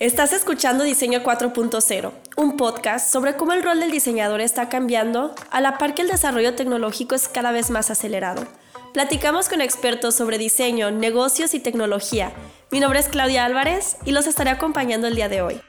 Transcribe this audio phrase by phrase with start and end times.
[0.00, 5.60] Estás escuchando Diseño 4.0, un podcast sobre cómo el rol del diseñador está cambiando a
[5.60, 8.46] la par que el desarrollo tecnológico es cada vez más acelerado.
[8.94, 12.32] Platicamos con expertos sobre diseño, negocios y tecnología.
[12.70, 15.60] Mi nombre es Claudia Álvarez y los estaré acompañando el día de hoy.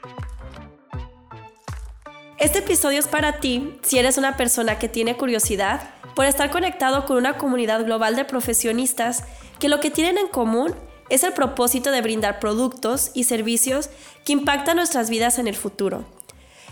[2.42, 7.06] Este episodio es para ti si eres una persona que tiene curiosidad por estar conectado
[7.06, 9.26] con una comunidad global de profesionistas
[9.60, 10.74] que lo que tienen en común
[11.10, 13.92] es el propósito de brindar productos y servicios
[14.26, 16.04] que impactan nuestras vidas en el futuro.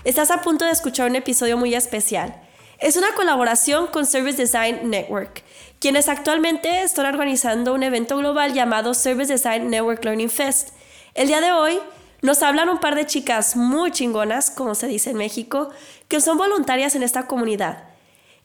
[0.06, 2.42] Estás a punto de escuchar un episodio muy especial.
[2.80, 5.44] Es una colaboración con Service Design Network,
[5.78, 10.70] quienes actualmente están organizando un evento global llamado Service Design Network Learning Fest.
[11.14, 11.80] El día de hoy
[12.22, 15.70] nos hablan un par de chicas muy chingonas, como se dice en México,
[16.08, 17.84] que son voluntarias en esta comunidad.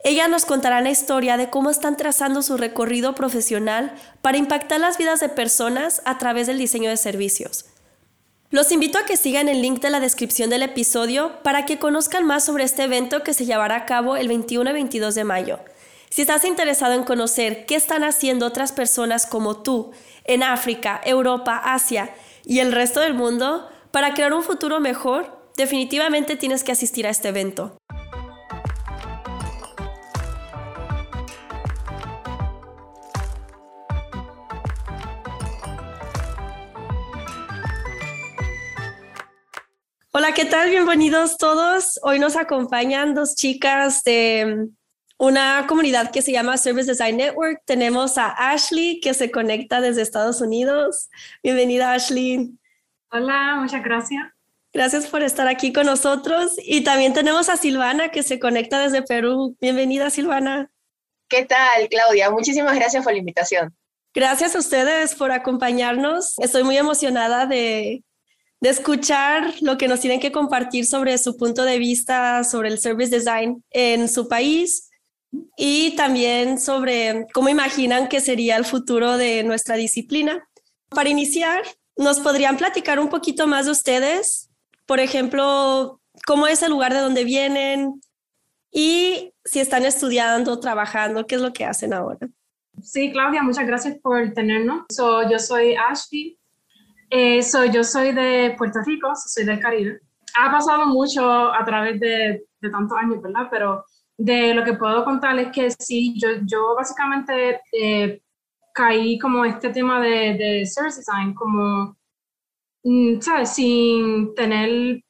[0.05, 4.99] Ella nos contará la historia de cómo están trazando su recorrido profesional para impactar las
[4.99, 7.65] vidas de personas a través del diseño de servicios.
[8.51, 12.25] Los invito a que sigan el link de la descripción del episodio para que conozcan
[12.27, 15.59] más sobre este evento que se llevará a cabo el 21 y 22 de mayo.
[16.11, 19.91] Si estás interesado en conocer qué están haciendo otras personas como tú
[20.25, 26.35] en África, Europa, Asia y el resto del mundo para crear un futuro mejor, definitivamente
[26.35, 27.79] tienes que asistir a este evento.
[40.11, 40.71] Hola, ¿qué tal?
[40.71, 42.01] Bienvenidos todos.
[42.03, 44.71] Hoy nos acompañan dos chicas de
[45.19, 47.63] una comunidad que se llama Service Design Network.
[47.65, 51.11] Tenemos a Ashley que se conecta desde Estados Unidos.
[51.45, 52.59] Bienvenida, Ashley.
[53.17, 54.25] Hola, muchas gracias.
[54.73, 56.57] Gracias por estar aquí con nosotros.
[56.59, 59.57] Y también tenemos a Silvana que se conecta desde Perú.
[59.61, 60.73] Bienvenida, Silvana.
[61.29, 62.31] ¿Qué tal, Claudia?
[62.31, 63.73] Muchísimas gracias por la invitación.
[64.13, 66.35] Gracias a ustedes por acompañarnos.
[66.41, 68.03] Estoy muy emocionada de
[68.65, 72.79] de escuchar lo que nos tienen que compartir sobre su punto de vista sobre el
[72.79, 74.89] service design en su país
[75.59, 80.49] y también sobre cómo imaginan que sería el futuro de nuestra disciplina.
[80.89, 81.63] Para iniciar,
[81.97, 84.51] ¿nos podrían platicar un poquito más de ustedes?
[84.87, 88.01] Por ejemplo, cómo es el lugar de donde vienen
[88.71, 92.29] y si están estudiando, trabajando, qué es lo que hacen ahora.
[92.83, 94.85] Sí, Claudia, muchas gracias por tenernos.
[94.99, 96.39] yo soy Ashley,
[97.11, 97.41] eh,
[97.73, 100.01] yo soy de Puerto Rico, soy del Caribe.
[100.37, 103.47] Ha pasado mucho a través de, de, tantos años, ¿verdad?
[103.51, 103.85] Pero
[104.17, 108.21] de lo que puedo contar es que sí, yo, yo básicamente eh,
[108.75, 111.97] caí como este tema de, de service design, como,
[112.83, 113.55] mm, ¿sabes?
[113.55, 115.03] Sin tener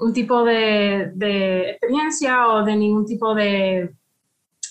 [0.00, 3.94] un tipo de, de experiencia o de ningún tipo de,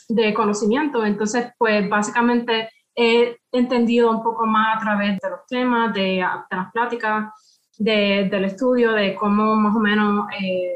[0.09, 1.05] de conocimiento.
[1.05, 6.71] Entonces, pues básicamente he entendido un poco más a través de los temas, de, las
[6.71, 7.31] pláticas,
[7.77, 10.75] del estudio, de cómo más o menos eh,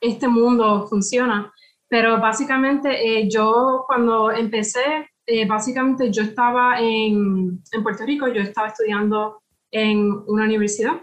[0.00, 1.52] este mundo funciona.
[1.88, 8.68] Pero básicamente eh, yo cuando empecé, eh, básicamente yo estaba en, Puerto Rico, yo estaba
[8.68, 11.02] estudiando en una universidad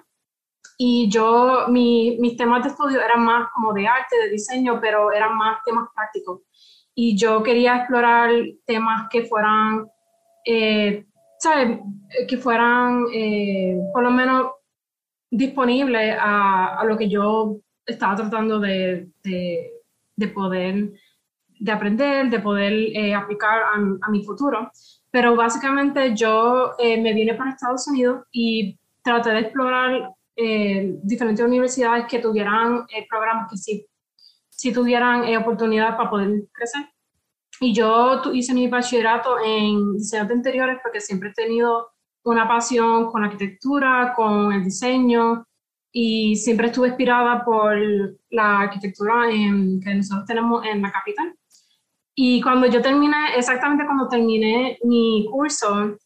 [0.80, 5.12] y yo, mi, mis temas de estudio eran más como de arte, de diseño, pero
[5.12, 6.42] eran más temas prácticos.
[6.96, 8.32] Y yo quería explorar
[8.66, 9.88] temas que fueran
[10.44, 11.06] eh,
[12.28, 14.54] que fueran eh, por lo menos
[15.30, 19.08] disponibles a, lo que yo estaba tratando de,
[20.34, 20.92] poder
[21.66, 24.72] de aprender, de poder eh, aplicar a, mi futuro.
[25.10, 32.08] Pero básicamente yo eh, me vine para Estados Unidos y traté de explorar diferentes universidades
[32.10, 33.88] que tuvieran programas que sí,
[34.50, 36.90] sí tuvieran oportunidad para poder crecer.
[37.62, 41.88] Y yo hice mi bachillerato en diseño de interiores porque siempre he tenido
[42.26, 45.46] una pasión con la arquitectura, con el diseño
[45.92, 47.78] y siempre estuve inspirada por
[48.30, 51.35] la arquitectura que nosotros tenemos en la capital.
[52.16, 55.98] Y cuando yo terminé, exactamente cuando terminé mi curso,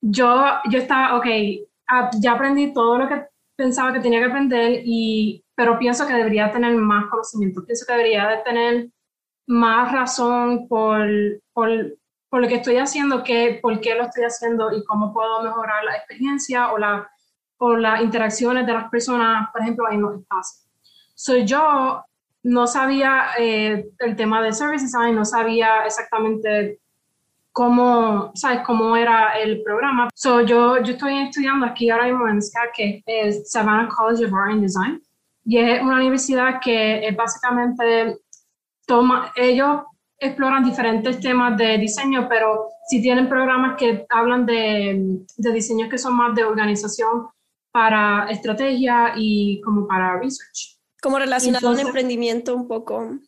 [0.00, 1.26] yo, yo estaba, ok,
[2.20, 3.26] ya aprendí todo lo que
[3.56, 7.92] pensaba que tenía que aprender, y, pero pienso que debería tener más conocimiento, pienso que
[7.92, 8.88] debería de tener
[9.48, 11.08] más razón por,
[11.52, 11.68] por,
[12.28, 15.82] por, lo que estoy haciendo, que, por qué lo estoy haciendo y cómo puedo mejorar
[15.84, 17.10] la experiencia o, la,
[17.56, 20.68] o las interacciones de las personas, por ejemplo, en los espacios.
[21.16, 22.04] Soy yo
[22.48, 26.80] no sabía eh, el tema de service design, no sabía exactamente
[27.52, 28.60] cómo, ¿sabes?
[28.64, 30.08] cómo era el programa.
[30.14, 34.32] So, yo, yo estoy estudiando aquí ahora mismo en SCAD, que es Savannah College of
[34.32, 35.02] Art and Design
[35.44, 38.18] y es una universidad que básicamente
[38.86, 39.82] toma, ellos
[40.18, 45.98] exploran diferentes temas de diseño, pero si tienen programas que hablan de, de diseños que
[45.98, 47.28] son más de organización
[47.72, 50.77] para estrategia y como para research.
[51.02, 53.18] Como relacionado a un emprendimiento un poco.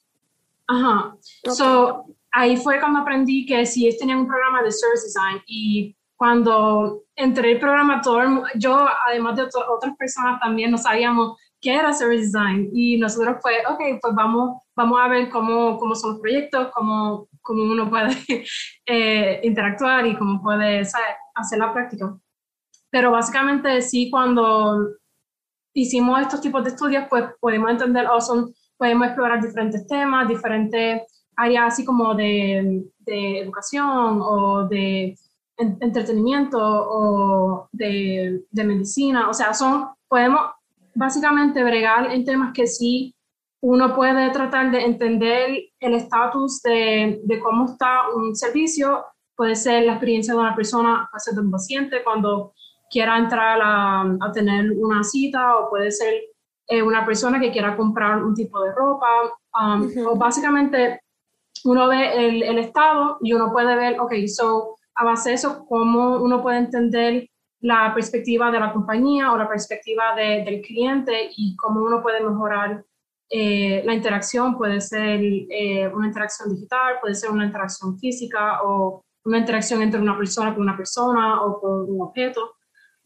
[0.67, 1.17] Ajá.
[1.44, 5.96] So, ahí fue cuando aprendí que si ellos tenían un programa de service design y
[6.17, 11.93] cuando entré el programa, todo yo, además de otras personas también, no sabíamos qué era
[11.93, 16.20] service design y nosotros fue, ok, pues vamos, vamos a ver cómo, cómo son los
[16.20, 18.08] proyectos, cómo, cómo uno puede
[18.87, 22.17] eh, interactuar y cómo puede hacer la práctica.
[22.90, 24.88] Pero básicamente sí, cuando
[25.75, 31.02] hicimos estos tipos de estudios, pues podemos entender, o son, podemos explorar diferentes temas, diferentes
[31.37, 35.17] áreas así como de, de educación o de
[35.56, 40.40] entretenimiento o de, de medicina, o sea, son, podemos
[40.94, 43.14] básicamente bregar en temas que sí
[43.62, 45.50] uno puede tratar de entender
[45.81, 49.05] el estatus de, de, cómo está un servicio,
[49.37, 52.55] puede ser la experiencia de una persona, puede ser de un paciente cuando
[52.90, 56.14] quiera entrar a, a tener una cita o puede ser
[56.66, 59.06] eh, una persona que quiera comprar un tipo de ropa
[59.60, 61.00] um, o básicamente
[61.64, 65.64] uno ve el, el, estado y uno puede ver, ok, so a base de eso,
[65.69, 67.28] cómo uno puede entender
[67.60, 72.20] la perspectiva de la compañía o la perspectiva de, del cliente y cómo uno puede
[72.22, 72.84] mejorar
[73.28, 74.56] eh, la interacción.
[74.56, 80.00] Puede ser eh, una interacción digital, puede ser una interacción física o una interacción entre
[80.00, 82.56] una persona con una persona o con un objeto.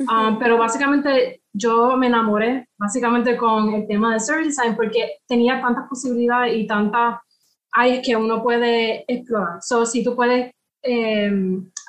[0.09, 5.61] Ah, pero básicamente yo me enamoré básicamente con el tema de service design porque tenía
[5.61, 7.19] tantas posibilidades y tantas
[7.73, 9.63] áreas que uno puede explorar.
[9.63, 10.53] So, si tú puedes
[10.83, 11.33] eh,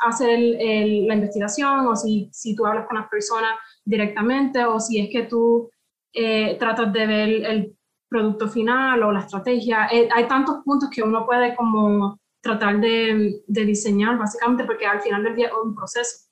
[0.06, 3.51] hacer la investigación o si, si tú hablas con las personas
[3.83, 5.69] directamente o si es que tú
[6.13, 7.77] eh, tratas de ver el
[8.07, 9.88] producto final o la estrategia.
[9.91, 15.01] Eh, hay tantos puntos que uno puede como tratar de, de, diseñar básicamente porque al
[15.01, 16.25] final del día es un proceso.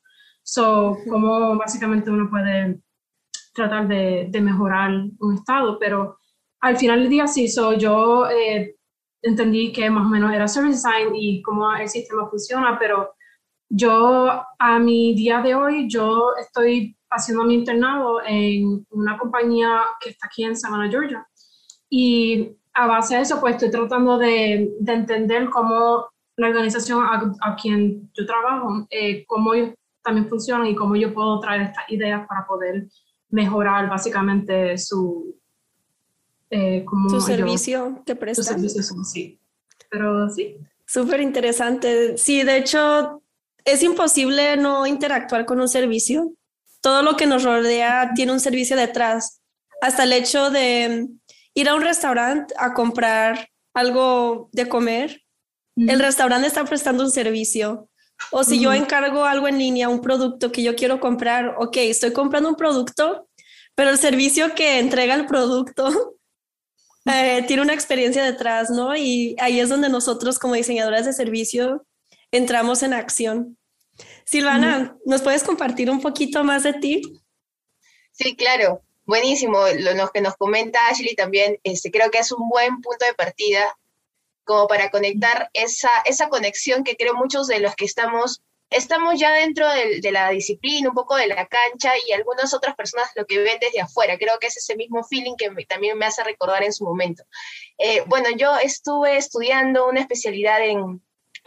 [0.44, 2.80] So, como básicamente uno puede
[3.54, 6.18] tratar de, de, mejorar un estado, pero
[6.60, 8.76] al final del día sí, so, yo eh,
[9.22, 13.14] entendí que más o menos era service design y cómo el sistema funciona, pero
[13.70, 20.10] yo a mi día de hoy, yo estoy haciendo mi internado en una compañía que
[20.10, 21.28] está aquí en Savannah, Georgia.
[21.90, 26.08] Y a base de eso, pues estoy tratando de, de entender cómo
[26.38, 29.74] la organización a, quien yo trabajo, eh, cómo ellos
[30.04, 32.88] también funcionan y cómo yo puedo traer estas ideas para poder
[33.30, 35.36] mejorar básicamente su,
[36.50, 38.44] eh, su servicio que presta.
[38.44, 39.40] Su servicio, sí.
[39.90, 40.58] Pero sí.
[40.86, 42.18] Súper interesante.
[42.18, 43.24] Sí, de hecho,
[43.66, 46.34] es imposible no interactuar con un servicio.
[46.82, 49.42] Todo lo que nos rodea tiene un servicio detrás.
[49.82, 51.08] Hasta el hecho de
[51.54, 55.22] ir a un restaurante a comprar algo de comer.
[55.76, 57.90] El restaurante está prestando un servicio.
[58.32, 62.14] O si yo encargo algo en línea, un producto que yo quiero comprar, ok, estoy
[62.14, 63.28] comprando un producto,
[63.76, 66.16] pero el servicio que entrega el producto
[67.06, 68.96] eh, tiene una experiencia detrás, ¿no?
[68.96, 71.86] Y ahí es donde nosotros como diseñadoras de servicio
[72.32, 73.58] entramos en acción.
[74.26, 77.02] Silvana, ¿nos puedes compartir un poquito más de ti?
[78.12, 78.82] Sí, claro.
[79.06, 79.60] Buenísimo.
[79.80, 83.78] Lo, que nos comenta Ashley también, este, creo que es un buen punto de partida
[84.44, 88.42] como para conectar esa, esa conexión que creo muchos de los que estamos
[88.74, 93.10] estamos ya dentro de, la disciplina, un poco de la cancha y algunas otras personas
[93.16, 94.18] lo que ven desde afuera.
[94.18, 97.24] Creo que es ese mismo feeling que también me hace recordar en su momento.
[97.78, 101.02] Eh, bueno, yo estuve estudiando una especialidad en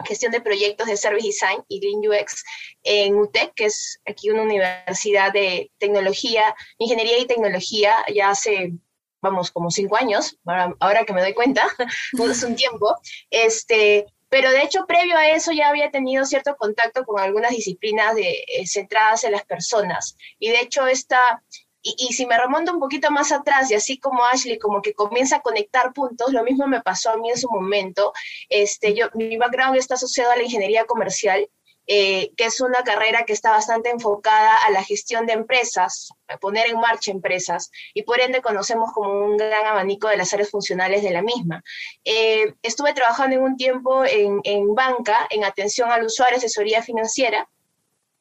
[0.05, 2.43] gestión de proyectos de Service Design y Green UX
[2.83, 8.73] en UTEC, que es aquí una universidad de tecnología, ingeniería y tecnología, ya hace
[9.21, 11.67] vamos, como cinco años, ahora, ahora que me doy cuenta,
[12.31, 12.95] hace un tiempo,
[13.29, 18.15] este, pero de hecho, previo a eso ya había tenido cierto contacto con algunas disciplinas
[18.15, 20.17] de, eh, centradas en las personas.
[20.37, 21.41] Y de hecho, esta,
[21.81, 24.93] y, y, si me remonto un poquito más atrás, y así como Ashley, como que
[24.93, 28.11] comienza a conectar puntos, lo mismo me pasó a mí en su momento.
[28.49, 31.47] Este, yo, mi background está asociado a la ingeniería comercial
[31.87, 36.37] eh, que es una carrera que está bastante enfocada a la gestión de empresas, a
[36.37, 40.51] poner en marcha empresas, y por ende conocemos como un gran abanico de las áreas
[40.51, 41.63] funcionales de la misma.
[42.03, 47.47] Eh, estuve trabajando un tiempo en, en banca, en atención al usuario, asesoría financiera,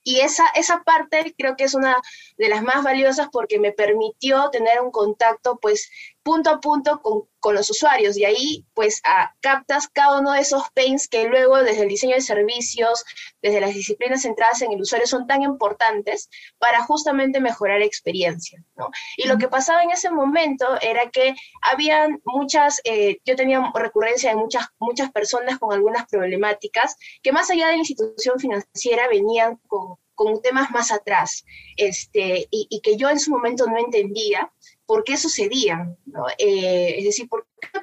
[0.06, 2.00] y esa, esa parte creo que es una,
[2.38, 5.90] de las más valiosas porque me permitió tener un contacto pues
[6.26, 10.40] punto a punto con, con los usuarios y ahí pues a, captas cada uno de
[10.40, 13.04] esos pains que luego desde el diseño de servicios,
[13.40, 16.28] desde las disciplinas centradas en el usuario son tan importantes
[16.58, 18.60] para justamente mejorar experiencia.
[18.74, 18.90] ¿no?
[19.16, 24.30] Y lo que pasaba en ese momento era que habían muchas, eh, yo tenía recurrencia
[24.30, 29.60] de muchas, muchas personas con algunas problemáticas que más allá de la institución financiera venían
[29.68, 31.44] con, con temas más atrás
[31.76, 34.50] este, y que yo en su momento no entendía
[34.86, 36.26] por qué sucedían, ¿no?
[36.38, 37.80] Eh, es decir, por qué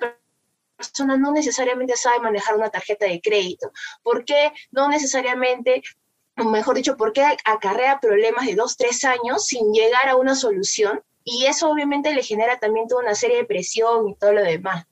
[0.77, 5.81] persona no necesariamente sabe manejar una tarjeta de crédito, por qué no necesariamente,
[6.35, 11.01] mejor dicho, por qué acarrea problemas de dos, tres años sin llegar a una solución,
[11.23, 14.85] y eso obviamente le genera también toda una serie de presión y todo lo demás.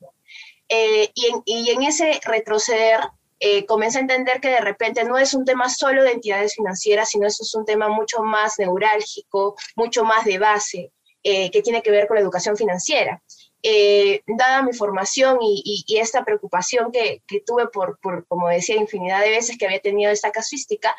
[0.70, 3.02] Eh, y, en, ese retroceder,
[3.42, 7.10] eh, comencé a entender que de repente no es un tema solo de entidades financieras,
[7.10, 10.92] sino eso es un tema mucho más neurálgico, mucho más de base,
[11.24, 13.22] eh, que tiene que ver con la educación financiera.
[13.64, 18.48] Eh, dada mi formación y, y, y esta preocupación que, que tuve por, por, como
[18.48, 20.96] decía, infinidad de veces que había tenido esta casuística,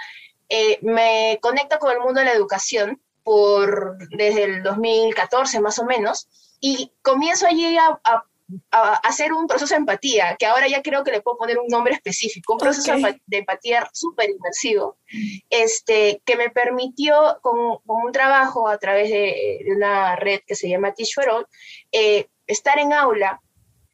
[0.48, 5.84] eh, me conecto con el mundo de la educación por, desde el 2014 más o
[5.84, 6.28] menos,
[6.60, 8.24] y comienzo allí a, a
[8.70, 11.68] a hacer un proceso de empatía, que ahora ya creo que le puedo poner un
[11.68, 13.20] nombre específico, un proceso okay.
[13.26, 14.98] de empatía súper inmersivo,
[15.50, 20.54] este, que me permitió con, con, un trabajo a través de, de, una red que
[20.54, 21.46] se llama Teach for All,
[21.92, 23.40] eh, estar en aula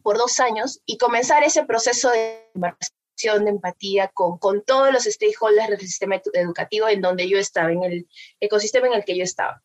[0.02, 2.48] por dos años y comenzar ese proceso de
[3.22, 7.82] de empatía con, con todos los stakeholders del sistema educativo en donde yo estaba, en
[7.82, 8.08] el
[8.40, 9.62] ecosistema en el que yo estaba.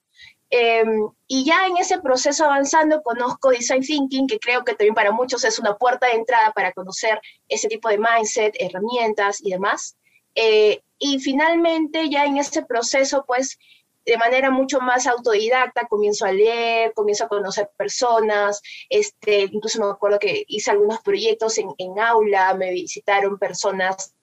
[0.55, 0.83] Eh,
[1.27, 5.43] y ya en ese proceso avanzando conozco Design Thinking, que creo que también para muchos
[5.45, 7.19] es una puerta de entrada para conocer
[7.50, 9.98] ese tipo de mindset, herramientas y demás.
[10.36, 13.57] Eh, y finalmente ya en ese proceso, pues
[14.05, 19.89] de manera mucho más autodidacta, comienzo a leer, comienzo a conocer personas, este, incluso me
[19.89, 24.13] acuerdo que hice algunos proyectos en, en aula, me visitaron personas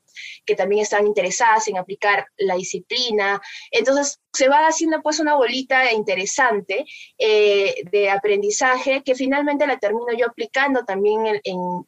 [0.45, 3.41] que también están interesadas en aplicar la disciplina.
[3.71, 6.85] Entonces, se va haciendo pues una bolita interesante
[7.19, 11.41] eh, de aprendizaje que finalmente la termino yo aplicando también en,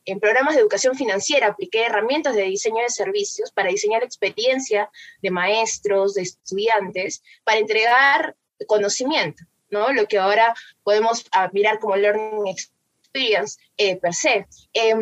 [0.04, 1.48] en, programas de educación financiera.
[1.48, 8.36] Apliqué herramientas de diseño de servicios para diseñar experiencia de maestros, de estudiantes, para entregar
[8.66, 9.92] conocimiento, ¿no?
[9.92, 14.46] Lo que ahora podemos mirar como learning experience eh, per se.
[14.72, 14.94] Eh,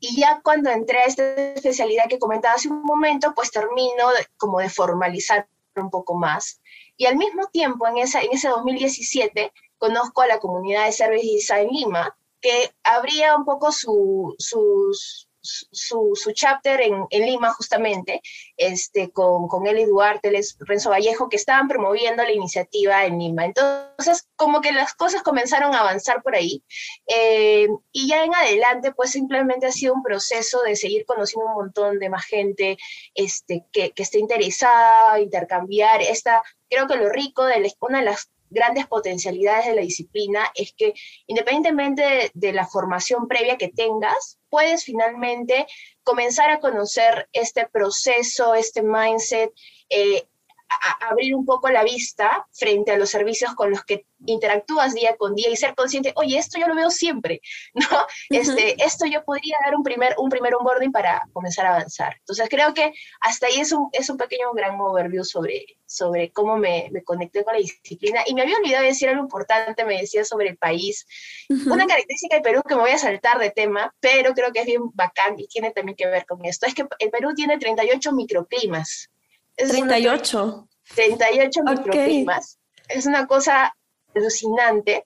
[0.00, 4.60] y ya cuando entré a esta especialidad que comentaba hace un momento, pues termino como
[4.60, 6.60] de formalizar un poco más.
[6.96, 11.26] Y al mismo tiempo, en, esa, en ese 2017, conozco a la comunidad de Service
[11.26, 15.27] Design Lima, que abría un poco su, sus,
[15.70, 18.20] su, su chapter en, en, Lima justamente,
[18.56, 23.44] este, con, con Eli Duarte, Renzo Vallejo, que estaban promoviendo la iniciativa en Lima.
[23.44, 26.62] Entonces, como que las cosas comenzaron a avanzar por ahí.
[27.06, 31.54] Eh, y ya en adelante, pues simplemente ha sido un proceso de seguir conociendo un
[31.54, 32.76] montón de más gente
[33.14, 36.02] este, que, que esté interesada, intercambiar.
[36.02, 40.72] Esta, creo que lo rico de una de las grandes potencialidades de la disciplina es
[40.76, 40.94] que
[41.26, 45.66] independientemente de, la formación previa que tengas, puedes finalmente
[46.02, 49.52] comenzar a conocer este proceso, este mindset,
[49.90, 50.26] eh,
[50.70, 55.16] a abrir un poco la vista frente a los servicios con los que interactúas día
[55.16, 57.40] con día y ser consciente, oye, esto yo lo veo siempre,
[57.74, 57.86] ¿no?
[57.86, 58.06] Uh -huh.
[58.30, 62.16] este, esto yo podría dar un primer, un primer onboarding para comenzar a avanzar.
[62.18, 66.56] Entonces creo que hasta ahí es un, es un pequeño gran overview sobre, sobre cómo
[66.56, 68.22] me, me conecté con la disciplina.
[68.26, 71.06] Y me había olvidado de decir algo importante, me decía sobre el país.
[71.48, 71.72] Uh -huh.
[71.72, 74.66] Una característica del Perú que me voy a saltar de tema, pero creo que es
[74.66, 78.12] bien bacán y tiene también que ver con esto, es que el Perú tiene 38
[78.12, 79.10] microclimas.
[79.58, 80.44] Es 38.
[80.44, 81.74] Una, 38 okay.
[81.76, 82.58] microclimas.
[82.88, 83.76] Es una cosa
[84.14, 85.04] alucinante.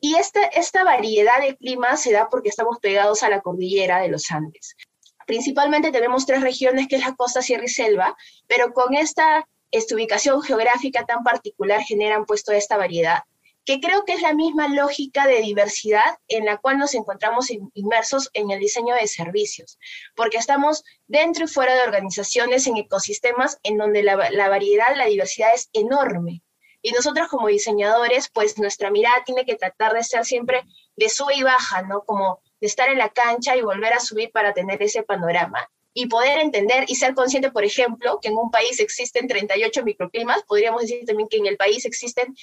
[0.00, 4.08] Y esta, esta variedad de climas se da porque estamos pegados a la cordillera de
[4.08, 4.76] los Andes.
[5.26, 9.94] Principalmente tenemos tres regiones, que es la costa, sierra y selva, pero con esta, esta
[9.94, 13.22] ubicación geográfica tan particular generan pues toda esta variedad
[13.64, 18.30] que creo que es la misma lógica de diversidad en la cual nos encontramos inmersos
[18.34, 19.78] en el diseño de servicios,
[20.14, 25.06] porque estamos dentro y fuera de organizaciones, en ecosistemas en donde la, la variedad, la
[25.06, 26.42] diversidad es enorme.
[26.82, 30.64] Y nosotros como diseñadores, pues nuestra mirada tiene que tratar de ser siempre
[30.96, 32.02] de sube y baja, ¿no?
[32.04, 36.06] Como de estar en la cancha y volver a subir para tener ese panorama y
[36.06, 40.82] poder entender y ser consciente, por ejemplo, que en un país existen 38 microclimas, podríamos
[40.82, 42.34] decir también que en el país existen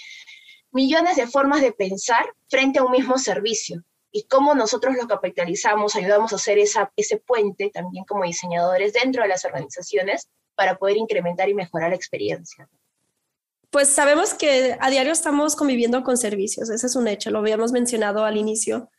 [0.72, 5.96] millones de formas de pensar frente a un mismo servicio y cómo nosotros lo capitalizamos,
[5.96, 10.98] ayudamos a hacer esa, ese puente también como diseñadores dentro de las organizaciones para poder
[10.98, 12.70] incrementar y mejorar la experiencia.
[13.70, 17.72] pues sabemos que a diario estamos conviviendo con servicios, ese es un hecho, lo habíamos
[17.72, 18.90] mencionado al inicio.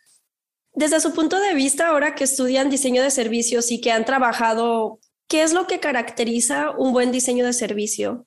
[0.75, 4.99] Desde su punto de vista, ahora que estudian diseño de servicios y que han trabajado,
[5.29, 8.27] ¿qué es lo que caracteriza un buen diseño de servicio?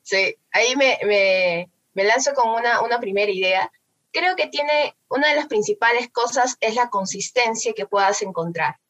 [0.00, 1.70] Sí, ahí me, me,
[2.02, 3.70] lanzo con una, una primera idea.
[4.10, 8.80] Creo que tiene una de las principales cosas es la consistencia que puedas encontrar.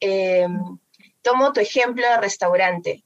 [0.00, 0.78] Em,
[1.20, 3.04] tomo tu ejemplo de restaurante.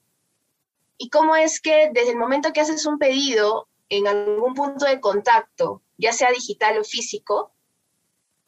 [0.96, 5.00] ¿Y cómo es que desde el momento que haces un pedido en algún punto de
[5.00, 7.52] contacto, ya sea digital o físico,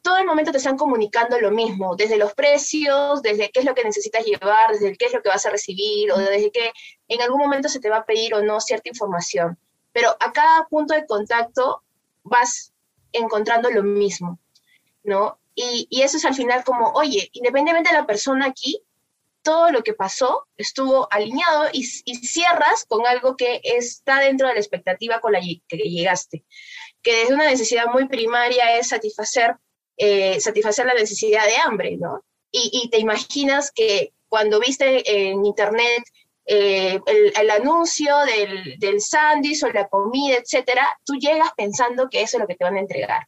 [0.01, 3.75] todo el momento te están comunicando lo mismo, desde los precios, desde qué es lo
[3.75, 6.71] que necesitas llevar, desde qué es lo que vas a recibir, o desde que
[7.09, 9.59] en algún momento se te va a pedir o no cierta información.
[9.97, 11.81] Pero a cada punto de contacto
[12.21, 12.71] vas
[13.11, 14.37] encontrando lo mismo,
[15.03, 15.39] ¿no?
[15.55, 18.79] Y, y eso es al final como, oye, independientemente de la persona aquí,
[19.41, 24.59] todo lo que pasó estuvo alineado y, cierras con algo que está dentro de la
[24.59, 26.43] expectativa con la que llegaste,
[27.01, 29.55] que desde una necesidad muy primaria es satisfacer,
[29.97, 32.23] eh, satisfacer la necesidad de hambre, ¿no?
[32.51, 36.03] Y, te imaginas que cuando viste en internet
[36.49, 42.37] eh, el, anuncio del, del sándwich o la comida, etcétera, tú llegas pensando que eso
[42.37, 43.27] es lo que te van a entregar,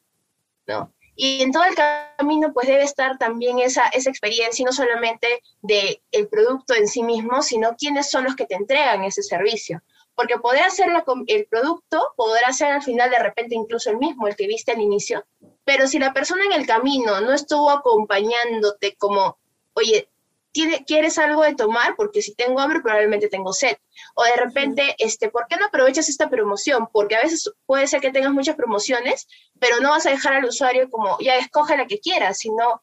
[0.67, 0.93] ¿no?
[1.21, 6.01] Y en todo el camino, pues debe estar también esa, esa experiencia, no solamente del
[6.11, 9.81] el producto en sí mismo, sino quiénes son los que te entregan ese servicio.
[10.15, 10.87] Porque podrá ser
[11.27, 14.79] el producto, podrá ser al final de repente incluso el mismo, el que viste al
[14.79, 15.25] inicio,
[15.65, 19.37] pero si la persona en el camino no estuvo acompañándote como,
[19.73, 20.07] oye,
[20.51, 21.95] ¿quieres algo de tomar?
[21.95, 23.77] Porque si tengo hambre probablemente tengo sed.
[24.15, 26.87] O de repente, este, ¿por qué no aprovechas esta promoción?
[26.91, 29.27] Porque a veces puede ser que tengas muchas promociones,
[29.59, 32.81] pero no vas a dejar al usuario como, ya escoge la que quieras, sino,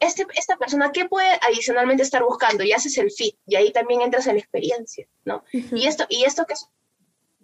[0.00, 2.64] este, esta persona, ¿qué puede adicionalmente estar buscando?
[2.64, 5.44] Y haces el fit, y ahí también entras en la experiencia, ¿no?
[5.52, 6.68] Y esto, y esto que es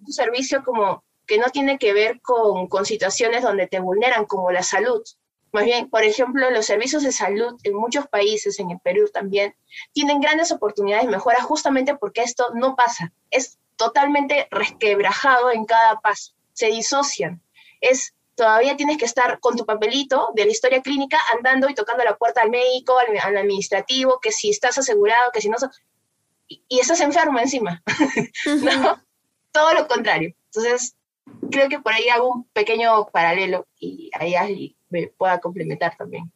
[0.06, 4.50] un servicio como que no tiene que ver con, con situaciones donde te vulneran, como
[4.50, 5.02] la salud,
[5.52, 9.54] más bien, por ejemplo, los servicios de salud en muchos países, en el Perú también,
[9.92, 13.12] tienen grandes oportunidades de mejora justamente porque esto no pasa.
[13.30, 16.34] Es totalmente resquebrajado en cada paso.
[16.52, 17.42] Se disocian.
[17.80, 22.04] Es todavía tienes que estar con tu papelito de la historia clínica andando y tocando
[22.04, 25.56] la puerta al médico, al, administrativo, que si estás asegurado, que si no...
[26.46, 27.82] Y, y estás enfermo encima.
[28.46, 29.02] ¿No?
[29.50, 30.34] Todo lo contrario.
[30.46, 30.96] Entonces,
[31.50, 36.30] creo que por ahí hago un pequeño paralelo y ahí me pueda complementar también.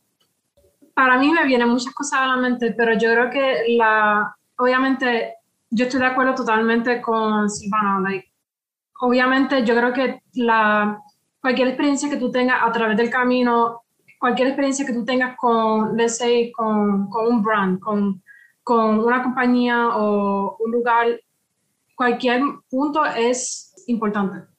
[0.95, 5.35] Para mí me vienen muchas cosas a la mente, pero yo creo que la, obviamente,
[5.71, 8.01] yo estoy de acuerdo totalmente con Silvana.
[8.01, 8.31] Like,
[9.01, 11.03] obviamente, yo creo que la,
[11.43, 13.83] cualquier experiencia que tú tengas a través del camino,
[14.19, 18.23] cualquier experiencia que tú tengas con, let's say, con, con un brand, con,
[18.63, 21.21] con una compañía o un lugar,
[21.97, 24.52] cualquier punto es importante.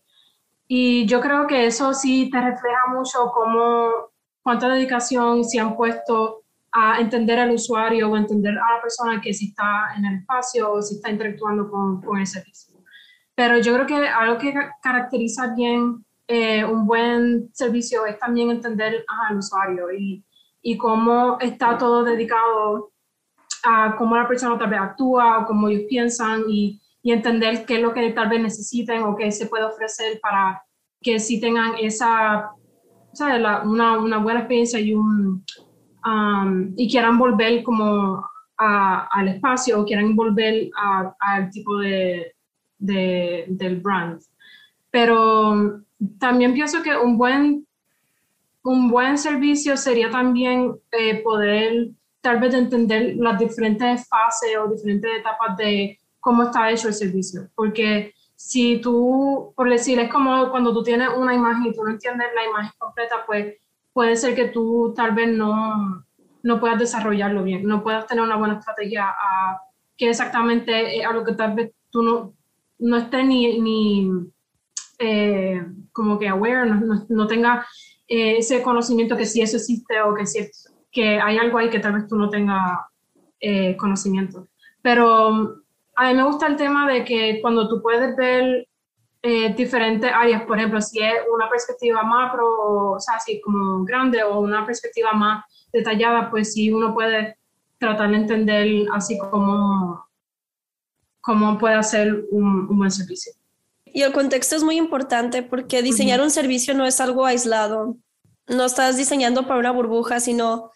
[0.68, 6.44] Y yo creo que eso sí te refleja mucho cómo, cuánta dedicación se han puesto
[6.72, 10.72] a entender al usuario o entender a la persona que sí está en el espacio
[10.72, 12.74] o si está interactuando con, con el servicio.
[13.36, 19.06] Pero yo creo que algo que caracteriza bien eh, un buen servicio es también entender
[19.08, 20.24] al usuario y,
[20.62, 22.92] y cómo está todo dedicado
[23.64, 27.76] a cómo la persona tal vez actúa o cómo ellos piensan y y entender qué
[27.76, 30.64] es lo que tal vez necesiten o qué se puede ofrecer para
[31.02, 32.52] que sí tengan esa,
[33.66, 35.44] una, una, buena experiencia y, un,
[36.06, 38.26] um, y quieran volver como
[38.58, 40.70] al espacio o quieran volver
[41.20, 42.34] al tipo de,
[42.78, 44.22] de, del brand.
[44.90, 45.82] Pero
[46.20, 47.68] también pienso que un buen,
[48.64, 51.90] un buen servicio sería también eh, poder
[52.22, 57.50] tal vez entender las diferentes fases o diferentes etapas de cómo está hecho el servicio.
[57.54, 61.92] Porque si tú, por decir, es como cuando tú tienes una imagen y tú no
[61.92, 63.58] entiendes la imagen completa, pues
[63.92, 66.06] puede ser que tú tal vez no,
[66.42, 69.60] no puedas desarrollarlo bien, no puedas tener una buena estrategia a
[69.98, 72.34] que exactamente es algo que tal vez tú no,
[72.80, 74.10] no estés ni, ni
[75.00, 77.68] eh, como que aware, no, no, tengas
[78.08, 80.40] eh, ese conocimiento que si eso existe o que, si,
[80.90, 82.80] que hay algo ahí que tal vez tú no tengas
[83.42, 84.48] eh, conocimiento.
[84.82, 85.63] Pero
[85.96, 88.68] a mí me gusta el tema de que cuando tú puedes ver
[89.22, 94.24] eh, diferentes áreas, por ejemplo, si es una perspectiva macro, o sea, así como grande,
[94.24, 97.38] o una perspectiva más detallada, pues sí uno puede
[97.78, 100.06] tratar de entender así como
[101.22, 103.32] cómo puede hacer un, buen servicio.
[103.86, 107.96] Y el contexto es muy importante porque diseñar un servicio no es algo aislado.
[108.48, 110.72] No estás diseñando para una burbuja, sino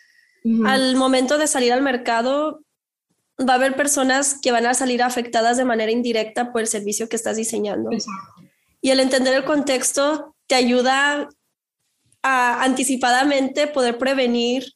[0.65, 2.62] al momento de salir al mercado,
[3.39, 7.08] va a haber personas que van a salir afectadas de manera indirecta por el servicio
[7.10, 7.89] que estás diseñando.
[8.82, 11.30] y el entender el contexto te ayuda
[12.23, 14.73] a anticipadamente poder prevenir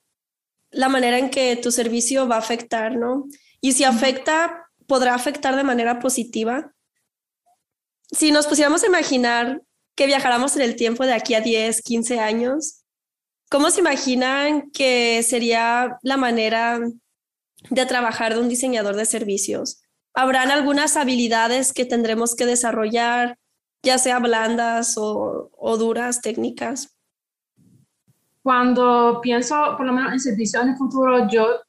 [0.72, 3.26] la manera en que tu servicio va a afectar, ¿no?
[3.60, 6.74] Y si afecta, podrá afectar de manera positiva.
[8.12, 9.62] Si nos pusiéramos a imaginar
[9.96, 12.84] que viajáramos en el tiempo de aquí a 10, 15 años,
[13.50, 16.80] ¿cómo se imaginan que sería la manera
[17.70, 19.82] de trabajar de un diseñador de servicios?
[20.14, 23.38] ¿Habrán algunas habilidades que tendremos que desarrollar,
[23.82, 26.98] ya sea blandas o, duras, técnicas?
[28.44, 31.62] Cuando pienso, por lo menos en servicios en el futuro, yo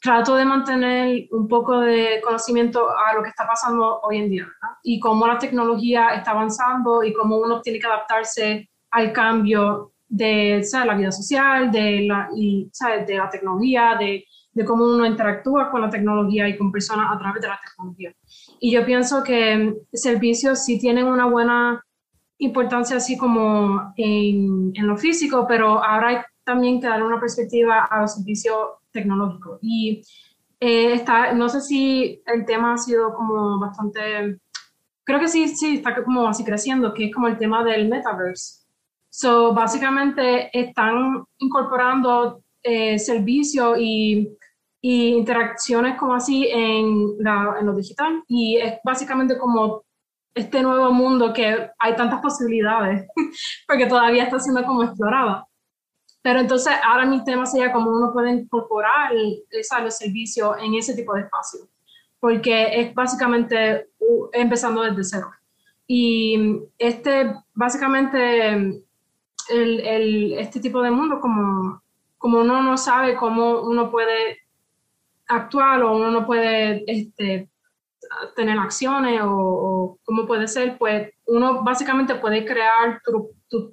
[0.00, 4.46] trato de mantener un poco de conocimiento a lo que está pasando hoy en día
[4.82, 10.62] y cómo la tecnología está avanzando y cómo uno tiene que adaptarse al cambio de
[10.84, 15.90] la vida social, de la, de la tecnología, de, de, cómo uno interactúa con la
[15.90, 18.14] tecnología y con personas a través de la tecnología.
[18.60, 21.84] Y yo pienso que servicios sí tienen una buena
[22.38, 27.84] importancia así como en, en lo físico, pero ahora hay también que darle una perspectiva
[27.84, 28.56] a los servicios
[28.92, 29.58] tecnológicos.
[29.62, 30.02] Y
[30.60, 34.38] eh, está, no sé si el tema ha sido como bastante,
[35.04, 38.64] creo que sí, sí, está como así creciendo, que es como el tema del metaverse.
[39.10, 44.28] So, básicamente están incorporando eh, servicios y,
[44.84, 48.22] y, interacciones como así en, la, en lo digital.
[48.28, 49.82] Y es básicamente como
[50.34, 53.06] este nuevo mundo que hay tantas posibilidades,
[53.66, 55.46] porque todavía está siendo como explorada.
[56.20, 59.12] Pero entonces ahora mi tema sería cómo uno puede incorporar
[59.50, 61.60] esa, los servicios en ese tipo de espacio,
[62.20, 63.88] porque es básicamente
[64.32, 65.30] empezando desde cero.
[65.86, 71.82] Y este, básicamente, el, el, este tipo de mundo, como,
[72.18, 74.43] como uno no sabe cómo uno puede
[75.28, 77.48] actuar o uno no puede este,
[78.36, 83.30] tener acciones o, cómo puede ser, pues uno básicamente puede crear tu,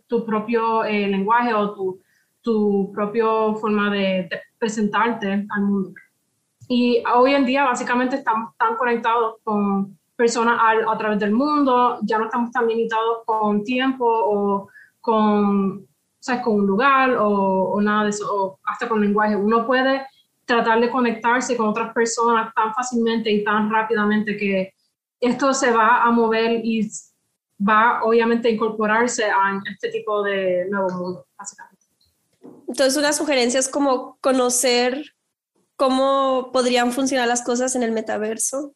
[0.07, 2.01] tu, propio eh, lenguaje o tu,
[2.41, 3.25] tu propia
[3.59, 5.91] forma de, presentarte al mundo.
[6.67, 11.97] Y hoy en día básicamente estamos tan conectados con personas a, a, través del mundo,
[12.03, 15.87] ya no estamos tan limitados con tiempo o con, o
[16.19, 19.35] sea, con un lugar o, o, nada de eso, o hasta con lenguaje.
[19.35, 20.05] Uno puede
[20.51, 24.73] tratar de conectarse con otras personas tan fácilmente y tan rápidamente que
[25.19, 26.89] esto se va a mover y
[27.57, 31.85] va obviamente a incorporarse a este tipo de nuevo mundo, básicamente.
[32.67, 35.13] Entonces, una sugerencia es como conocer
[35.75, 38.73] cómo podrían funcionar las cosas en el metaverso.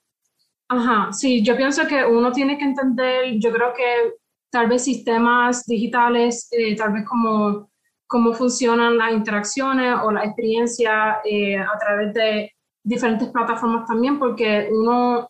[0.68, 4.14] Ajá, sí, yo pienso que uno tiene que entender, yo creo que
[4.50, 7.70] tal vez sistemas digitales, eh, tal vez como
[8.15, 12.49] cómo funcionan las interacciones o la experiencia eh, a través de
[12.82, 15.30] diferentes plataformas también, porque uno,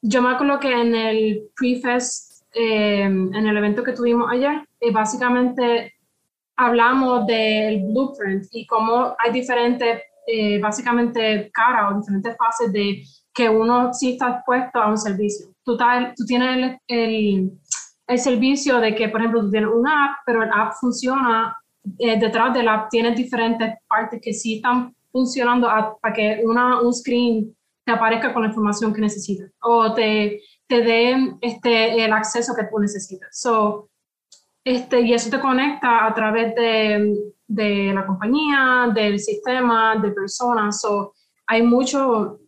[0.00, 4.90] yo me acuerdo que en el pre-fest, eh, en el evento que tuvimos ayer, eh,
[4.90, 5.92] básicamente
[6.56, 10.00] hablamos del blueprint y cómo hay diferentes,
[10.62, 13.02] básicamente, caras o diferentes fases de
[13.34, 15.48] que uno sí está expuesto a un servicio.
[15.62, 15.76] Tú,
[16.16, 17.52] tú tienes el,
[18.06, 21.54] el servicio de que, por ejemplo, tú tienes una app, pero el app funciona
[21.98, 25.68] eh, detrás de la app tienes diferentes partes que sí están funcionando
[26.00, 30.80] para que una, un screen te aparezca con la información que necesitas o te, te
[30.82, 33.28] dé este, el acceso que tú necesitas.
[33.38, 33.90] So,
[34.64, 37.14] este, y eso te conecta a través de,
[37.46, 40.80] de la compañía, del sistema, de personas.
[40.80, 41.12] So,
[41.46, 42.40] hay, mucho,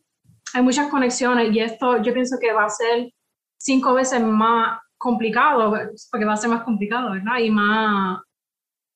[0.54, 3.12] hay muchas conexiones y esto yo pienso que va a ser
[3.58, 5.74] cinco veces más complicado,
[6.10, 7.38] porque va a ser más complicado, ¿verdad?
[7.38, 8.20] Y más,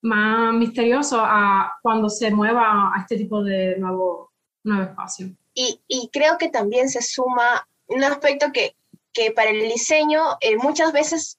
[0.03, 4.33] más misterioso a cuando se mueva a este tipo de nuevo,
[4.65, 5.29] nuevo espacio.
[5.55, 8.77] Y, y creo que también se suma un aspecto que,
[9.13, 11.39] que para el diseño eh, muchas veces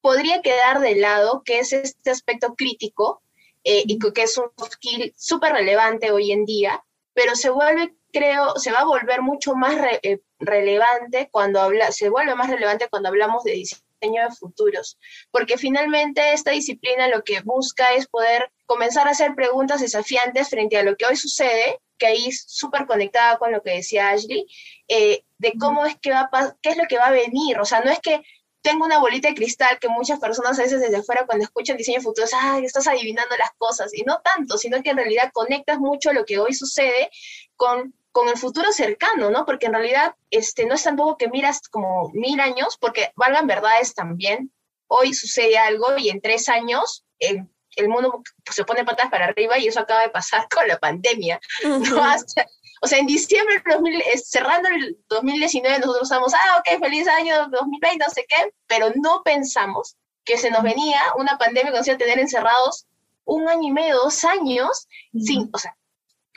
[0.00, 3.22] podría quedar de lado, que es este aspecto crítico,
[3.64, 8.54] eh, y que es un skill súper relevante hoy en día, pero se vuelve, creo,
[8.56, 13.08] se va a volver mucho más eh, relevante cuando habla, se vuelve más relevante cuando
[13.08, 14.98] hablamos de diseño de futuros,
[15.30, 20.76] porque finalmente esta disciplina lo que busca es poder comenzar a hacer preguntas desafiantes frente
[20.76, 24.46] a lo que hoy sucede, que ahí es súper conectada con lo que decía Ashley,
[24.88, 27.64] eh, de cómo es que va a qué es lo que va a venir, o
[27.64, 28.22] sea, no es que
[28.62, 32.00] tengo una bolita de cristal que muchas personas a veces desde afuera cuando escuchan diseño
[32.00, 36.12] futuro, ah, estás adivinando las cosas, y no tanto, sino que en realidad conectas mucho
[36.12, 37.08] lo que hoy sucede
[37.54, 39.44] con con el futuro cercano, ¿no?
[39.44, 43.92] Porque en realidad este, no es tampoco que miras como mil años, porque valgan verdades
[43.92, 44.50] también.
[44.86, 49.58] Hoy sucede algo y en tres años el, el mundo se pone patas para arriba
[49.58, 51.38] y eso acaba de pasar con la pandemia.
[52.82, 58.04] O sea, en diciembre, 2000, cerrando el 2019, nosotros estamos, ah, ok, feliz año 2020,
[58.04, 61.94] no sé qué, pero no pensamos que se nos venía una pandemia que nos iba
[61.94, 62.86] a tener encerrados
[63.24, 64.86] un año y medio, dos años,
[65.18, 65.74] sin, o sea,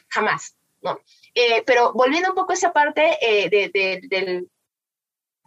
[0.07, 0.97] jamás, ¿no?
[1.33, 4.49] Eh, pero volviendo un poco a esa parte eh, del,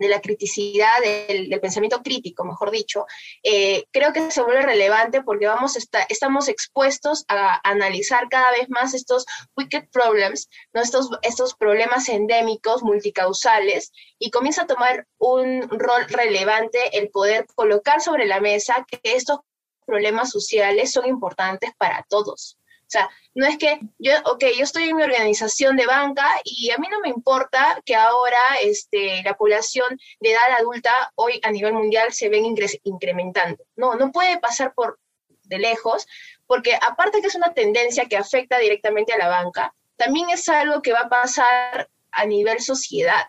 [0.03, 3.07] de la criticidad, del, pensamiento crítico, mejor dicho,
[3.43, 5.77] eh, creo que se vuelve relevante porque vamos
[6.09, 9.25] estamos expuestos a, analizar cada vez más estos
[9.57, 10.83] wicked problems, ¿no?
[10.83, 18.27] estos problemas endémicos, multicausales, y comienza a tomar un rol relevante el poder colocar sobre
[18.27, 19.41] la mesa que estos
[19.87, 22.59] problemas sociales son importantes para todos.
[22.93, 26.71] O sea, no es que yo, ok, yo estoy en mi organización de banca y
[26.73, 31.51] a mí no me importa que ahora este, la población de edad adulta hoy a
[31.51, 33.65] nivel mundial se ven incrementando.
[33.77, 35.01] No, no puede pasar por
[35.45, 36.07] de lejos,
[36.47, 40.83] porque aparte que es una tendencia que afecta directamente a la banca, también es algo
[40.83, 43.27] que va a pasar a nivel sociedad.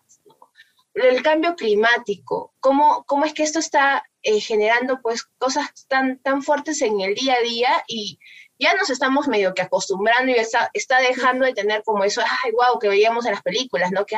[0.94, 6.44] El cambio climático, cómo, cómo es que esto está eh, generando pues cosas tan, tan
[6.44, 8.20] fuertes en el día a día y
[8.64, 12.52] ya nos estamos medio que acostumbrando y está, está dejando de tener como eso, ay,
[12.52, 14.06] wow, que veíamos en las películas, ¿no?
[14.06, 14.18] Que,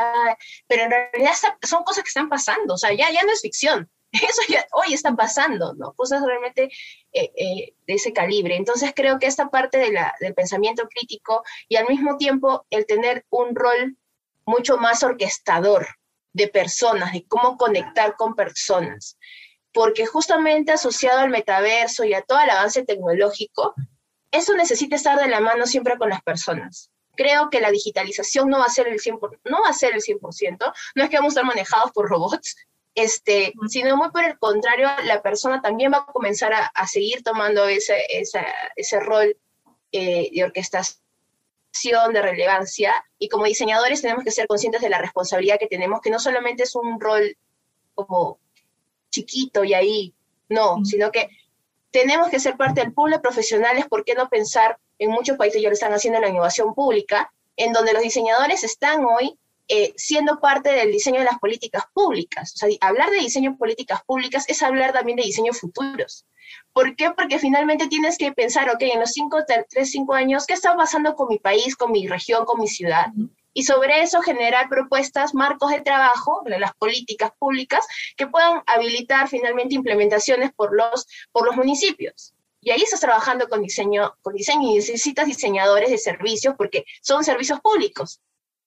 [0.67, 3.89] pero en realidad son cosas que están pasando, o sea, ya, ya no es ficción,
[4.11, 5.93] eso ya hoy está pasando, ¿no?
[5.93, 6.69] Cosas realmente
[7.11, 8.55] eh, eh, de ese calibre.
[8.55, 13.55] Entonces creo que esta parte del pensamiento crítico y al mismo tiempo el tener un
[13.55, 13.97] rol
[14.45, 15.87] mucho más orquestador
[16.33, 19.17] de personas, de cómo conectar con personas,
[19.71, 23.73] porque justamente asociado al metaverso y a todo el avance tecnológico,
[24.35, 26.89] eso necesita estar de la mano siempre con las personas.
[27.15, 30.01] Creo que la digitalización no va a ser el 100%, no va a ser el
[30.01, 32.55] 100%, no es que vamos a estar manejados por robots,
[32.93, 37.67] este, sino muy por el contrario, la persona también va a comenzar a, seguir tomando
[37.67, 39.35] ese, ese rol
[39.91, 40.99] eh, de orquestación,
[42.13, 46.09] de relevancia, y como diseñadores tenemos que ser conscientes de la responsabilidad que tenemos, que
[46.09, 47.37] no solamente es un rol
[47.93, 48.39] como
[49.09, 50.13] chiquito y ahí,
[50.49, 51.29] no, sino que
[51.95, 55.61] tenemos que ser parte del pool de profesionales, ¿por qué no pensar en muchos países
[55.61, 59.93] ya lo están haciendo en la innovación pública, en donde los diseñadores están hoy eh,
[59.95, 62.51] siendo parte del diseño de las políticas públicas.
[62.53, 66.25] O sea, hablar de diseño de políticas públicas es hablar también de diseño futuros.
[66.73, 67.11] ¿Por qué?
[67.11, 71.15] Porque finalmente tienes que pensar, ok, en los cinco, tres, cinco años, ¿qué está pasando
[71.15, 73.05] con mi país, con mi región, con mi ciudad?
[73.55, 77.87] Y sobre eso generar propuestas, marcos de trabajo las políticas públicas
[78.17, 82.33] que puedan habilitar finalmente implementaciones por los, por los municipios.
[82.59, 87.23] Y ahí estás trabajando con diseño, con diseño y necesitas diseñadores de servicios porque son
[87.23, 88.19] servicios públicos,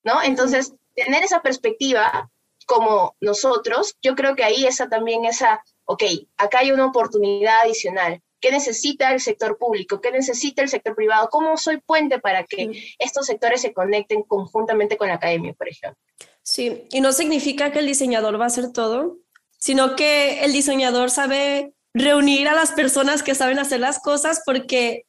[0.03, 0.23] ¿no?
[0.23, 2.31] Entonces, tener esa perspectiva
[2.65, 6.03] como nosotros, yo creo que ahí está también esa, ok,
[6.37, 11.29] acá hay una oportunidad adicional qué necesita el sector público, qué necesita el sector privado,
[11.29, 15.99] cómo soy puente para que estos sectores se conecten conjuntamente con la academia, por ejemplo.
[16.43, 19.17] Sí, y no significa que el diseñador va a hacer todo,
[19.57, 25.05] sino que el diseñador sabe reunir a las personas que saben hacer las cosas porque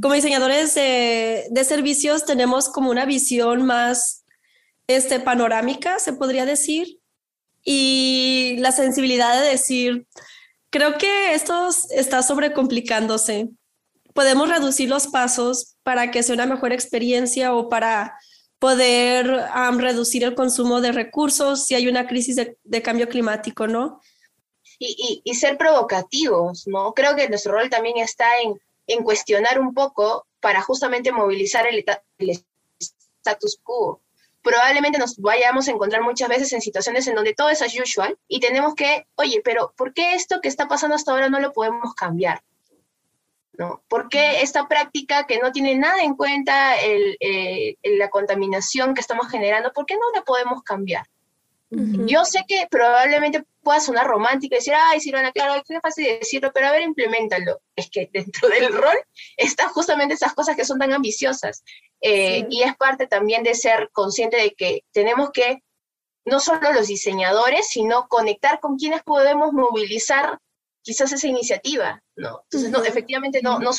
[0.00, 4.24] como diseñadores de, de servicios tenemos como una visión más
[4.86, 6.98] este, panorámica, se podría decir,
[7.64, 10.06] y la sensibilidad de decir,
[10.72, 13.50] Creo que esto está sobrecomplicándose.
[14.14, 18.18] Podemos reducir los pasos para que sea una mejor experiencia o para
[18.58, 19.26] poder
[19.76, 24.00] reducir el consumo de recursos si hay una crisis de, cambio climático, ¿no?
[24.78, 26.94] Y, ser provocativos, ¿no?
[26.94, 31.84] Creo que nuestro rol también está en, cuestionar un poco para justamente movilizar el,
[33.20, 34.01] status quo
[34.42, 38.18] probablemente nos vayamos a encontrar muchas veces en situaciones en donde todo es as usual
[38.28, 41.52] y tenemos que, oye, pero ¿por qué esto que está pasando hasta ahora no lo
[41.52, 42.42] podemos cambiar?
[43.54, 43.82] ¿No?
[43.88, 49.28] ¿Por qué esta práctica que no tiene nada en cuenta eh, la contaminación que estamos
[49.28, 51.06] generando, ¿por qué no la podemos cambiar?
[51.74, 56.50] Yo sé que probablemente pueda sonar romántico y decir, ay, Silvana, claro, es fácil decirlo,
[56.52, 57.62] pero a ver, implementalo.
[57.74, 58.96] Es que dentro del rol
[59.38, 61.64] están justamente esas cosas que son tan ambiciosas.
[62.02, 65.62] Eh, y es parte también de ser consciente de que tenemos que,
[66.26, 70.38] no solo los diseñadores, sino conectar con quienes podemos movilizar
[70.82, 72.42] quizás esa iniciativa, ¿no?
[72.44, 73.72] Entonces, no, efectivamente, no, no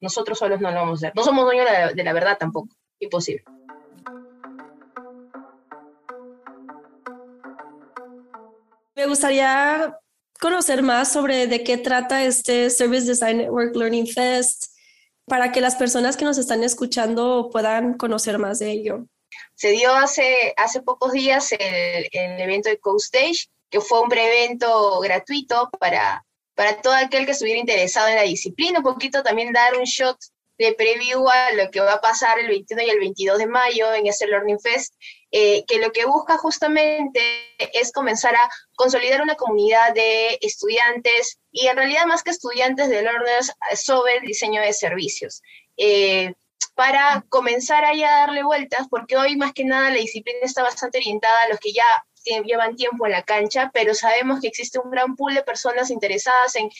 [0.00, 1.16] nosotros solos no lo vamos a hacer.
[1.16, 2.74] No somos dueños de la verdad tampoco.
[2.98, 3.44] Imposible.
[9.00, 9.98] Me gustaría
[10.38, 14.74] conocer más sobre de qué trata este Service Design Network Learning Fest
[15.24, 19.06] para que las personas que nos están escuchando puedan conocer más de ello.
[19.54, 25.00] Se dio hace, hace pocos días el, el evento de CoStage, que fue un pre-evento
[25.00, 26.22] gratuito para,
[26.54, 30.18] para todo aquel que estuviera interesado en la disciplina, un poquito también dar un shot
[30.58, 33.94] de preview a lo que va a pasar el 21 y el 22 de mayo
[33.94, 34.92] en este Learning Fest,
[35.32, 37.20] eh, que lo que busca justamente
[37.58, 43.02] es comenzar a consolidar una comunidad de estudiantes y en realidad más que estudiantes de
[43.02, 45.42] learners sobre el diseño de servicios.
[45.76, 46.34] Eh,
[46.74, 50.98] para comenzar ahí a darle vueltas, porque hoy más que nada la disciplina está bastante
[50.98, 51.84] orientada a los que ya
[52.24, 56.56] llevan tiempo en la cancha, pero sabemos que existe un gran pool de personas interesadas
[56.56, 56.70] en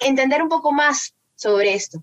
[0.00, 2.02] entender un poco más sobre esto.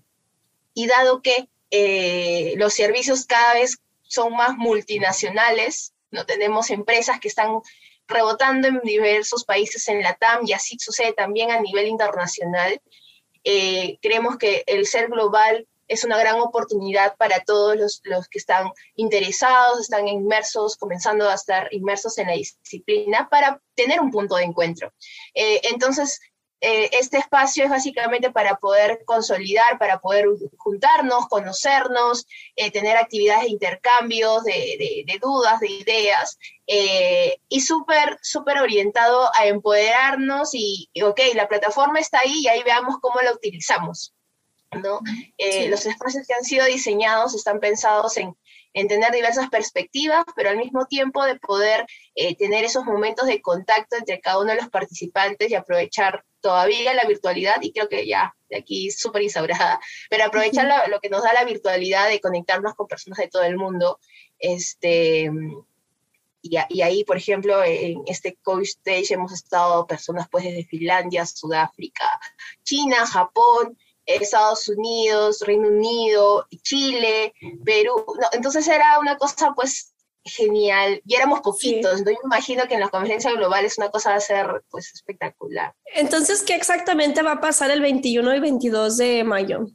[0.74, 7.28] Y dado que eh, los servicios cada vez son más multinacionales, no tenemos empresas que
[7.28, 7.60] están
[8.08, 12.80] rebotando en diversos países en la TAM y así sucede también a nivel internacional.
[13.44, 18.38] Eh, creemos que el ser global es una gran oportunidad para todos los, los, que
[18.38, 24.36] están interesados, están inmersos, comenzando a estar inmersos en la disciplina para tener un punto
[24.36, 24.92] de encuentro.
[25.34, 26.20] Eh, entonces,
[26.60, 33.44] eh, este espacio es básicamente para poder consolidar, para poder juntarnos, conocernos, eh, tener actividades
[33.44, 36.38] de intercambios, de, de, dudas, de ideas,
[37.48, 42.62] y súper, súper orientado a empoderarnos y, y, ok, la plataforma está ahí y ahí
[42.62, 44.12] veamos cómo la utilizamos.
[44.72, 45.00] ¿no?
[45.38, 48.36] Eh, los espacios que han sido diseñados están pensados en,
[48.88, 53.96] tener diversas perspectivas, pero al mismo tiempo de poder eh, tener esos momentos de contacto
[53.96, 58.36] entre cada uno de los participantes y aprovechar todavía la virtualidad, y creo que ya
[58.50, 62.86] de aquí súper instaurada, pero aprovechar lo, que nos da la virtualidad de conectarnos con
[62.86, 63.98] personas de todo el mundo.
[64.38, 65.30] Este,
[66.42, 71.24] y, y, ahí, por ejemplo, en este COVID Stage hemos estado personas pues desde Finlandia,
[71.24, 72.04] Sudáfrica,
[72.62, 78.04] China, Japón, Estados Unidos, Reino Unido, Chile, Perú.
[78.32, 79.92] entonces era una cosa pues
[80.26, 82.00] genial y éramos poquitos.
[82.00, 84.92] Yo me imagino que en la conferencia global es una cosa va a ser pues
[84.92, 85.74] espectacular.
[85.94, 89.66] Entonces, ¿qué exactamente va a pasar el 21 y 22 de mayo?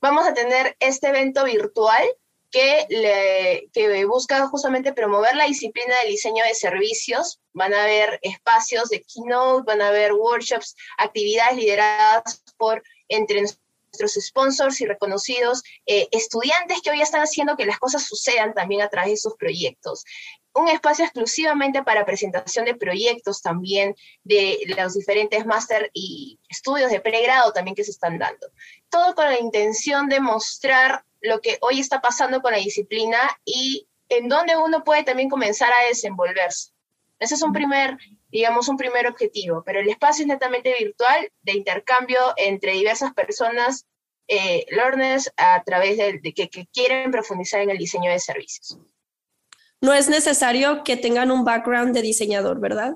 [0.00, 2.02] Vamos a tener este evento virtual
[2.50, 7.40] que, le, que busca justamente promover la disciplina del diseño de servicios.
[7.52, 14.14] Van a haber espacios de keynote, van a haber workshops, actividades lideradas por entre nuestros
[14.24, 18.88] sponsors y reconocidos eh, estudiantes que hoy están haciendo que las cosas sucedan también a
[18.88, 20.04] través de sus proyectos.
[20.54, 23.94] Un espacio exclusivamente para presentación de proyectos también
[24.24, 28.48] de los diferentes máster y estudios de pregrado también que se están dando.
[28.88, 33.86] Todo con la intención de mostrar lo que hoy está pasando con la disciplina y
[34.08, 36.70] en dónde uno puede también comenzar a desenvolverse.
[37.18, 41.52] Ese es un primer digamos, un primer objetivo, pero el espacio es netamente virtual de
[41.52, 43.86] intercambio entre diversas personas,
[44.28, 48.78] eh, learners, a través de, que, quieren profundizar en el diseño de servicios.
[49.80, 52.94] No es necesario que tengan un background de diseñador, ¿verdad?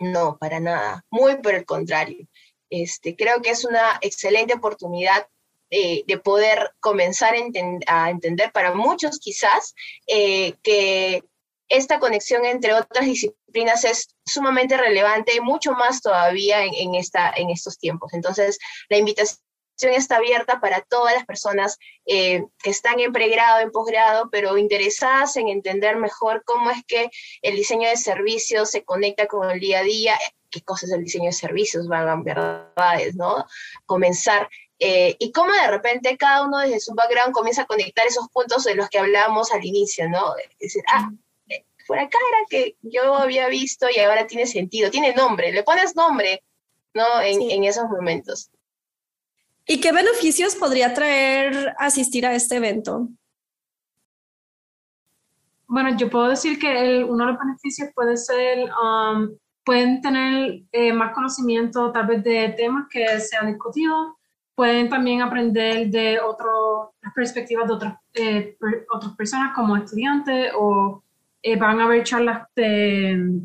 [0.00, 1.04] No, para nada.
[1.10, 2.26] Muy por el contrario.
[2.68, 5.26] Este, creo que es una excelente oportunidad
[5.70, 7.34] eh, de poder comenzar
[7.86, 9.74] a, entender para muchos quizás
[10.06, 11.22] eh, que
[11.68, 17.50] esta conexión entre otras disciplinas es sumamente relevante y mucho más todavía en, esta, en
[17.50, 18.12] estos tiempos.
[18.14, 18.58] Entonces,
[18.88, 19.38] la invitación
[19.80, 25.36] está abierta para todas las personas eh, que están en pregrado, en posgrado, pero interesadas
[25.36, 27.10] en entender mejor cómo es que
[27.42, 30.18] el diseño de servicios se conecta con el día a día,
[30.50, 33.46] qué cosas el diseño de servicios van a verdades, ¿no?
[33.86, 34.48] Comenzar
[34.80, 38.64] eh, y cómo de repente cada uno desde su background comienza a conectar esos puntos
[38.64, 40.34] de los que hablábamos al inicio, ¿no?
[40.36, 41.10] Es decir, ah,
[41.88, 45.96] por acá era que yo había visto y ahora tiene sentido, tiene nombre, le pones
[45.96, 46.44] nombre,
[46.92, 47.02] ¿no?
[47.22, 48.50] En, esos momentos.
[49.66, 53.08] ¿Y qué beneficios podría traer asistir a este evento?
[55.66, 60.92] Bueno, yo puedo decir que uno de los beneficios puede ser, um, pueden tener eh,
[60.92, 64.18] más conocimiento tal vez de temas que se han discutido,
[64.54, 68.58] pueden también aprender de otras perspectivas de otras, eh,
[68.90, 71.02] otras personas como estudiantes o
[71.42, 73.42] eh, van a haber charlas de,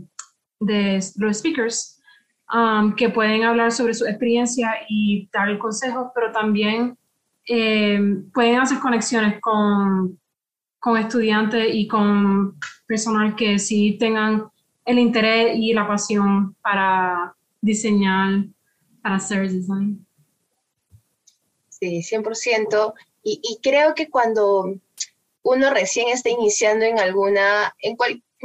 [1.17, 2.01] los speakers
[2.53, 6.97] um, que pueden hablar sobre su experiencia y dar consejos, pero también
[7.47, 7.99] eh,
[8.33, 10.19] pueden hacer conexiones con,
[10.79, 14.45] con estudiantes y con personal que sí tengan
[14.85, 18.45] el interés y la pasión para diseñar,
[19.01, 20.05] para hacer design.
[21.69, 22.93] Sí, 100%.
[23.23, 24.75] Y, y creo que cuando
[25.43, 27.95] uno recién está iniciando en alguna, en,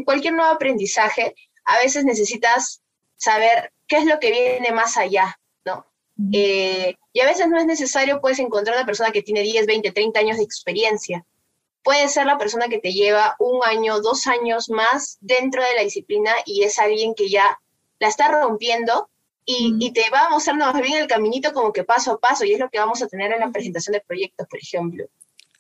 [0.05, 1.35] cualquier nuevo aprendizaje,
[1.65, 2.83] a veces necesitas
[3.17, 5.87] saber qué es lo que viene más allá, ¿no?
[6.33, 9.93] Eh, y a veces no es necesario, puedes encontrar una persona que tiene 10, 20,
[9.93, 11.25] 30 años de experiencia.
[11.83, 15.83] Puede ser la persona que te lleva un año, dos años más dentro de la
[15.83, 17.59] disciplina y es alguien que ya
[18.01, 19.09] la está rompiendo
[19.45, 22.45] y, y, te va a mostrar más bien el caminito como que paso a paso,
[22.45, 25.07] y es lo que vamos a tener en la presentación de proyectos, por ejemplo.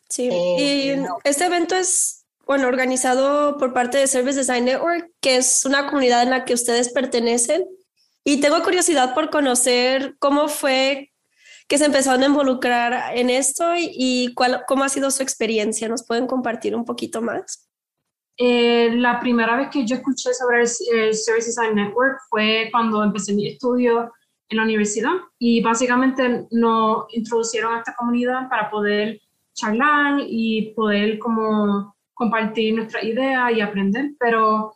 [0.08, 5.36] Sí, y eh, este evento es, bueno, organizado por parte de Service Design Network, que
[5.36, 7.66] es una comunidad en la que ustedes pertenecen.
[8.24, 11.12] Y tengo curiosidad por conocer cómo fue
[11.68, 15.88] que se empezaron a involucrar en esto y, cuál, cómo ha sido su experiencia.
[15.88, 17.68] ¿Nos pueden compartir un poquito más?
[18.38, 20.68] Eh, la primera vez que yo escuché sobre el,
[21.14, 24.12] Service Design Network fue cuando empecé mi estudio
[24.48, 29.20] en la universidad y básicamente nos introducieron a esta comunidad para poder
[29.58, 34.72] charlar y poder como compartir nuestra idea y aprender, pero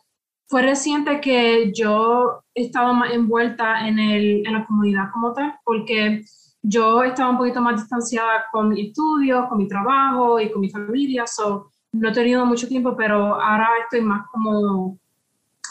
[0.47, 6.23] fue reciente que yo estaba más envuelta en, el, en la comunidad como tal, porque
[6.61, 10.69] yo estaba un poquito más distanciada con mi estudio, con mi trabajo y con mi
[10.69, 14.97] familia, so no he tenido mucho tiempo, pero ahora estoy más como,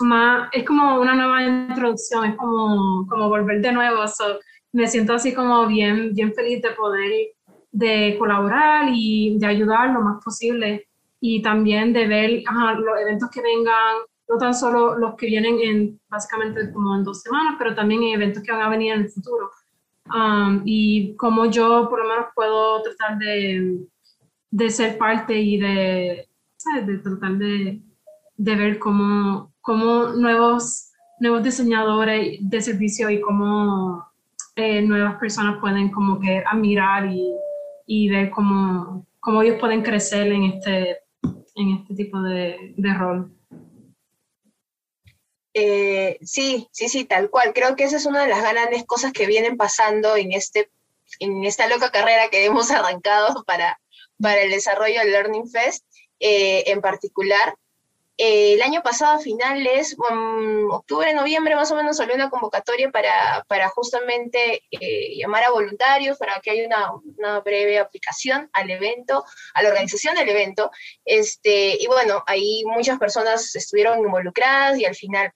[0.01, 4.39] más, es como una nueva introducción, es como, como volver de nuevo, so,
[4.73, 7.11] me siento así como bien, bien feliz de poder,
[7.73, 10.87] de colaborar y de ayudar lo más posible
[11.21, 12.43] y también de ver
[12.79, 13.97] los eventos que vengan,
[14.29, 18.15] no tan solo los que vienen en básicamente como en dos semanas, pero también en
[18.15, 19.51] eventos que van a venir en el futuro.
[20.13, 23.79] Um, y como yo por lo menos puedo tratar de,
[24.51, 26.29] de ser parte y de,
[26.85, 27.81] de tratar de,
[28.37, 34.05] de ver cómo, cómo, nuevos, nuevos diseñadores de servicio y cómo
[34.57, 37.33] eh, nuevas personas pueden como que admirar y,
[37.87, 40.99] y ver cómo, cómo, ellos pueden crecer en este,
[41.55, 43.33] en este tipo de, de rol.
[45.55, 47.53] Eh, sí, sí, sí, tal cual.
[47.53, 50.71] Creo que esa es una de las grandes cosas que vienen pasando en, este,
[51.21, 53.81] en esta loca carrera que hemos arrancado para,
[54.21, 55.85] para el desarrollo del Learning Fest
[56.21, 57.55] eh, en particular.
[58.19, 62.91] Eh, el año pasado, a finales, um, octubre, noviembre, más o menos, salió una convocatoria
[62.91, 68.71] para, para justamente eh, llamar a voluntarios para que haya una, una, breve aplicación al
[68.71, 70.71] evento, a la organización del evento.
[71.05, 75.33] Este, y bueno, ahí muchas personas estuvieron involucradas y al final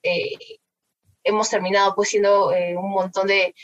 [1.24, 3.55] hemos terminado pues siendo un montón de,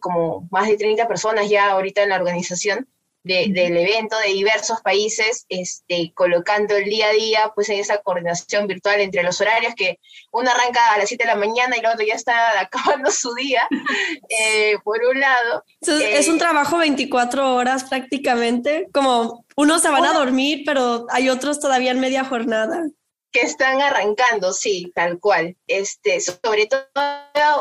[0.00, 2.88] como más de 30 personas ya ahorita en la organización
[3.26, 8.66] del evento de diversos países, este, colocando el día a día pues en esa coordinación
[8.66, 9.98] virtual entre los horarios que
[10.30, 13.34] uno arranca a las 7 de la mañana y el otro ya está acabando su
[13.34, 13.66] día,
[14.28, 15.64] eh, por un lado.
[15.80, 21.28] es un eh, trabajo 24 horas prácticamente, como unos se van a dormir, pero hay
[21.28, 22.84] otros todavía en media jornada
[23.32, 25.56] que están arrancando, sí, tal cual.
[25.66, 26.86] Este, sobre todo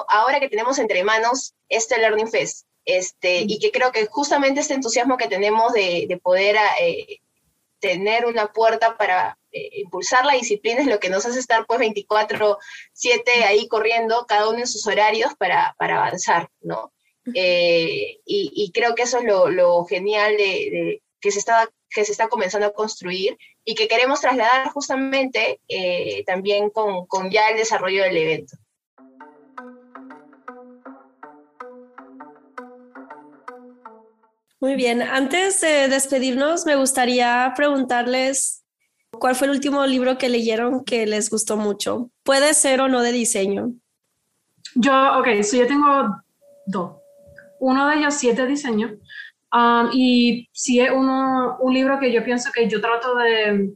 [0.07, 4.75] ahora que tenemos entre manos este Learning Fest, este, y que creo que justamente este
[4.75, 7.19] entusiasmo que tenemos de, poder eh,
[7.79, 11.79] tener una puerta para eh, impulsar la disciplina es lo que nos hace estar pues
[11.79, 16.91] 24/7 ahí corriendo, cada uno en sus horarios para, avanzar, ¿no?
[17.33, 22.27] Eh, y, creo que eso es lo, genial de, que, se está, que se está
[22.27, 25.59] comenzando a construir y que queremos trasladar justamente
[26.27, 28.57] también con, con ya el desarrollo del evento.
[34.61, 38.63] Muy bien, antes de despedirnos, me gustaría preguntarles
[39.11, 42.09] cuál fue el último libro que leyeron que les gustó mucho.
[42.23, 43.73] Puede ser o no de diseño.
[44.75, 46.15] Yo, ok, so yo tengo
[46.65, 46.97] dos.
[47.59, 48.97] Uno de ellos sí es de diseño.
[49.53, 53.73] Um, y sí es uno, un libro que yo pienso que yo trato de,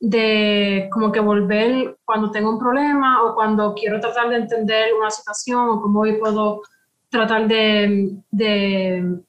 [0.00, 5.10] de como que volver cuando tengo un problema o cuando quiero tratar de entender una
[5.10, 6.62] situación o cómo yo puedo
[7.08, 9.20] tratar de, de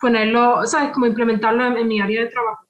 [0.00, 0.92] ponerlo, ¿sabes?
[0.92, 2.66] Como implementarlo en, mi área de trabajo.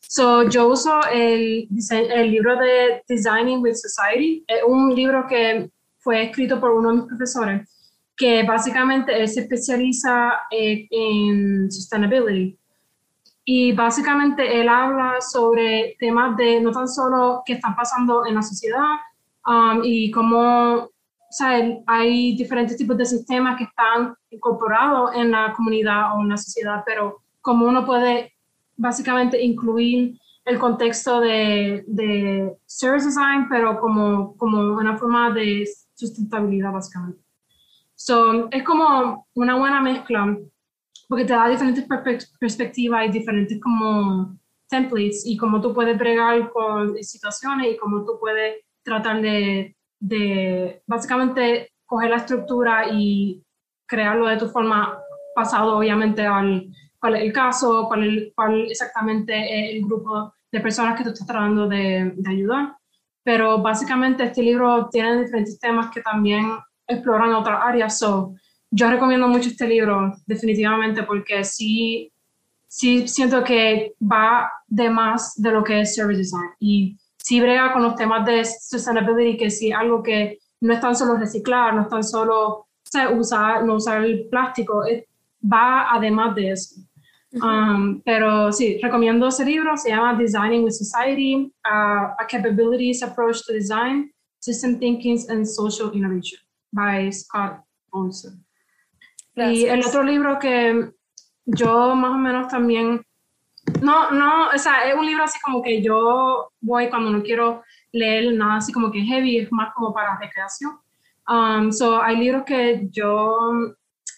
[0.00, 6.24] So, yo uso el, el libro de Designing with Society, es un libro que fue
[6.24, 7.68] escrito por uno de mis profesores,
[8.16, 12.58] que básicamente él se especializa eh, en sustainability.
[13.44, 18.42] Y básicamente él habla sobre temas de no tan solo qué están pasando en la
[18.42, 18.98] sociedad
[19.46, 20.90] um, y cómo
[21.32, 26.28] o sea, hay diferentes tipos de sistemas que están incorporados en la comunidad o en
[26.28, 28.34] la sociedad, pero como uno puede
[28.76, 36.70] básicamente incluir el contexto de, de service design, pero como, como una forma de sustentabilidad
[36.70, 37.22] básicamente.
[37.94, 40.36] So, es como una buena mezcla
[41.08, 41.86] porque te da diferentes
[42.38, 44.36] perspectivas y diferentes como
[44.68, 50.82] templates y cómo tú puedes bregar con situaciones y cómo tú puedes tratar de de
[50.86, 53.40] básicamente coger la estructura y
[53.86, 54.98] crearlo de tu forma
[55.34, 56.66] pasado obviamente al
[56.98, 61.26] cuál es el caso, cuál, cuál exactamente es el grupo de personas que tú estás
[61.26, 62.76] tratando de, de, ayudar.
[63.24, 66.46] Pero básicamente este libro tiene diferentes temas que también
[66.86, 67.98] explorar en otras áreas.
[67.98, 68.34] So,
[68.70, 72.12] yo recomiendo mucho este libro, definitivamente, porque sí,
[72.68, 76.50] sí siento que va de más de lo que es service design.
[76.60, 80.94] Y sí brega con los temas de sustainability, que sí algo que no es tan
[80.94, 82.66] solo reciclar, no es tan solo
[83.16, 84.84] usar, no usar el plástico,
[85.42, 86.80] va además de eso.
[87.32, 93.46] Um, pero sí, recomiendo ese libro, se llama Designing with Society, uh, A Capabilities Approach
[93.46, 96.40] to Design, System Thinking and Social Innovation,
[96.72, 98.44] by Scott Olson.
[99.34, 100.90] Y el otro libro que
[101.46, 103.02] yo más o menos también,
[103.80, 107.62] no, no, o sea, es un libro así como que yo voy cuando no quiero
[107.92, 110.78] leer nada así como que heavy, es más como para recreación.
[111.28, 113.36] Um, so, hay libros que yo,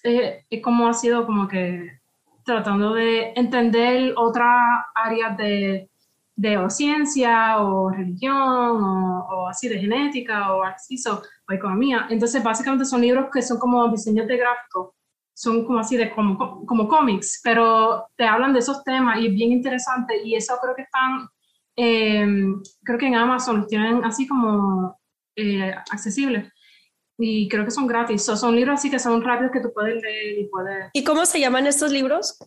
[0.04, 2.00] eh, es como ha sido como que
[2.44, 5.88] tratando de entender otras áreas de,
[6.36, 12.06] de o ciencia o religión o, así de genética o así, o economía.
[12.10, 14.93] Entonces, básicamente son libros que son como diseños de gráfico,
[15.34, 19.34] son como así de como, como cómics, pero te hablan de esos temas y es
[19.34, 21.28] bien interesante y eso creo que están,
[21.76, 24.98] em, creo que en Amazon los tienen así como
[25.36, 26.48] eh, accesibles
[27.18, 28.24] y creo que son gratis.
[28.24, 30.90] son libros así que son rápidos que tú puedes leer y puedes...
[30.92, 32.38] ¿Y cómo se llaman estos libros?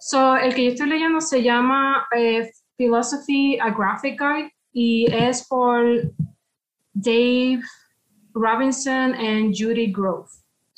[0.00, 5.46] So, el que yo estoy leyendo se llama eh, Philosophy, a Graphic Guide y es
[5.48, 5.82] por
[6.92, 7.60] Dave
[8.34, 10.28] Robinson y Judy Grove.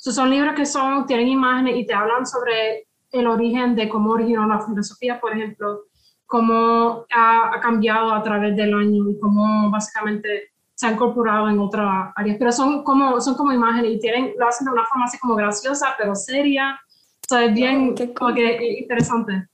[0.07, 4.11] So, son libros que son, tienen imágenes y te hablan sobre el origen de cómo
[4.11, 5.81] originó la filosofía, por ejemplo,
[6.25, 11.59] cómo ha, ha cambiado a través del año y cómo básicamente se ha incorporado en
[11.59, 15.03] otras áreas, pero son como, son como imágenes y tienen, lo hacen de una forma
[15.03, 16.79] así como graciosa, pero seria.
[17.19, 19.49] O sea, es bien como que interesante.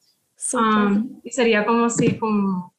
[0.53, 2.75] Um, y sería como así, como,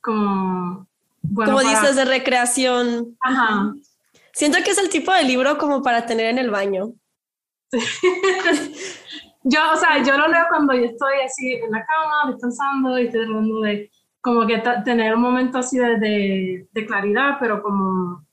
[0.00, 0.86] como
[1.20, 3.14] bueno, como dices, de recreación.
[3.20, 3.74] Ajá.
[4.34, 6.92] Siento que es el tipo de libro como para tener en el baño.
[9.44, 13.06] yo, o sea, yo lo leo cuando yo estoy así en la cama, descansando y
[13.06, 18.24] estoy tratando de como que tener un momento así de, de, claridad, pero como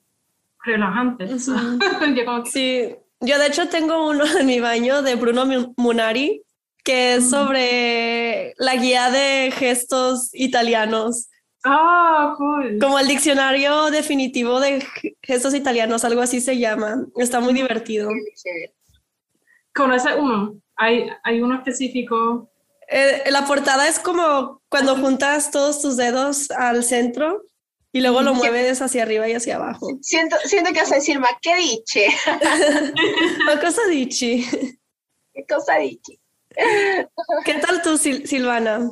[0.64, 1.26] relajante.
[1.36, 5.44] yo Sí, yo de hecho tengo uno en mi baño de Bruno
[5.76, 6.42] Munari,
[6.82, 11.28] que es sobre la guía de gestos italianos.
[11.64, 12.78] Ah, cool.
[12.80, 14.84] Como el diccionario definitivo de
[15.22, 17.06] gestos italianos, algo así se llama.
[17.16, 18.10] Está muy divertido.
[19.74, 20.56] ¿Conoce uno?
[20.76, 22.50] ¿Hay, hay uno específico?
[22.88, 27.42] Eh, la portada es como cuando juntas todos tus dedos al centro
[27.92, 29.86] y luego lo mueves hacia arriba y hacia abajo.
[30.00, 32.08] Siento, siento que vas a decir, ma, ¿qué diche?
[33.48, 34.46] ¿Qué cosa dichi?
[35.32, 36.18] ¿Qué cosa dichi?
[37.44, 38.90] ¿Qué tal tú, Silvana?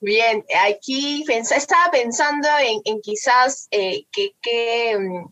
[0.00, 5.26] Bien, aquí estaba pensando en, quizás eh, que, mm,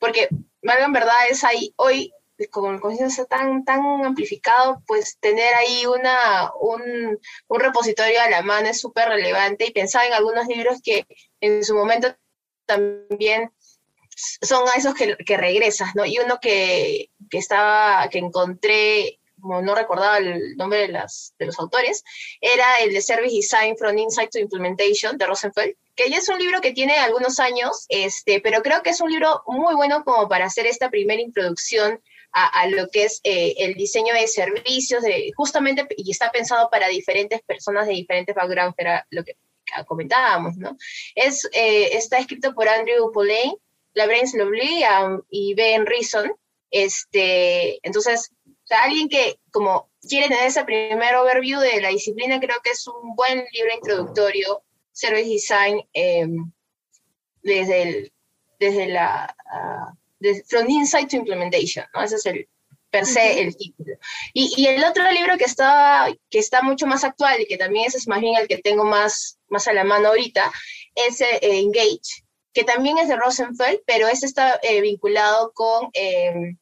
[0.00, 2.12] porque, en verdad, es ahí, hoy
[2.50, 8.42] con el conciencia tan, tan amplificado, pues tener ahí una, un, un repositorio a la
[8.42, 11.04] mano es súper relevante y pensar en algunos libros que
[11.40, 12.14] en su momento
[12.66, 13.50] también
[14.42, 16.04] son a esos que, que regresas, ¿no?
[16.04, 21.46] Y uno que, que estaba, que encontré, como no recordaba el nombre de, las, de
[21.46, 22.04] los autores,
[22.40, 26.38] era el de Service Design from Insight to Implementation de Rosenfeld, que ya es un
[26.38, 30.28] libro que tiene algunos años, este, pero creo que es un libro muy bueno como
[30.28, 32.00] para hacer esta primera introducción
[32.32, 36.86] a, lo que es eh, el diseño de servicios, de, justamente, y está pensado para
[36.86, 39.36] diferentes personas de diferentes backgrounds, era lo que
[39.86, 40.76] comentábamos, ¿no?
[41.14, 43.56] Es, eh, está escrito por Andrew Pauline,
[43.94, 46.30] Labrance Lovely um, y Ben Reason,
[46.70, 48.30] este, entonces,
[48.70, 53.14] alguien que como quiere tener ese primer overview de la disciplina, creo que es un
[53.14, 54.62] buen libro introductorio,
[54.92, 56.52] Service Design, em,
[57.42, 58.12] desde, el,
[58.58, 59.34] desde la...
[59.50, 59.92] Ah,
[60.48, 62.02] From Insight to Implementation, ¿no?
[62.02, 62.48] Ese es el,
[62.90, 63.96] per se el título.
[64.32, 67.86] Y, y, el otro libro que está, que está mucho más actual y que también
[67.86, 70.50] ese es más bien el que tengo más, más a la mano ahorita,
[70.94, 76.58] es eh, Engage, que también es de Rosenfeld, pero este está eh, vinculado con em,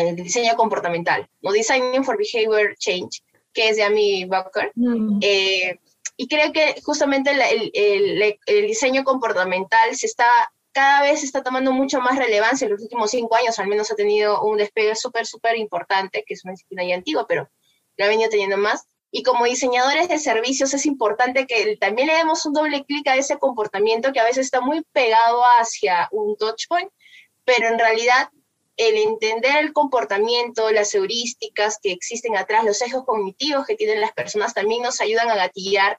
[0.00, 1.52] el diseño comportamental, ¿no?
[1.52, 3.22] Designing for Behavior Change,
[3.52, 4.72] que es de Amy Bucker.
[4.74, 5.18] Mm.
[5.20, 5.78] Eh,
[6.16, 10.26] y creo que justamente el, el, el diseño comportamental se está
[10.72, 12.64] cada vez está tomando mucho más relevancia.
[12.64, 16.34] En los últimos cinco años al menos ha tenido un despegue súper, súper importante, que
[16.34, 17.48] es una disciplina ya antigua, pero
[17.96, 18.84] la ha venido teniendo más.
[19.10, 23.16] Y como diseñadores de servicios es importante que también le demos un doble clic a
[23.16, 26.90] ese comportamiento que a veces está muy pegado hacia un touchpoint,
[27.44, 28.30] pero en realidad
[28.88, 34.12] el entender el comportamiento, las heurísticas que existen atrás, los sesgos cognitivos que tienen las
[34.12, 35.98] personas también nos ayudan a gatillar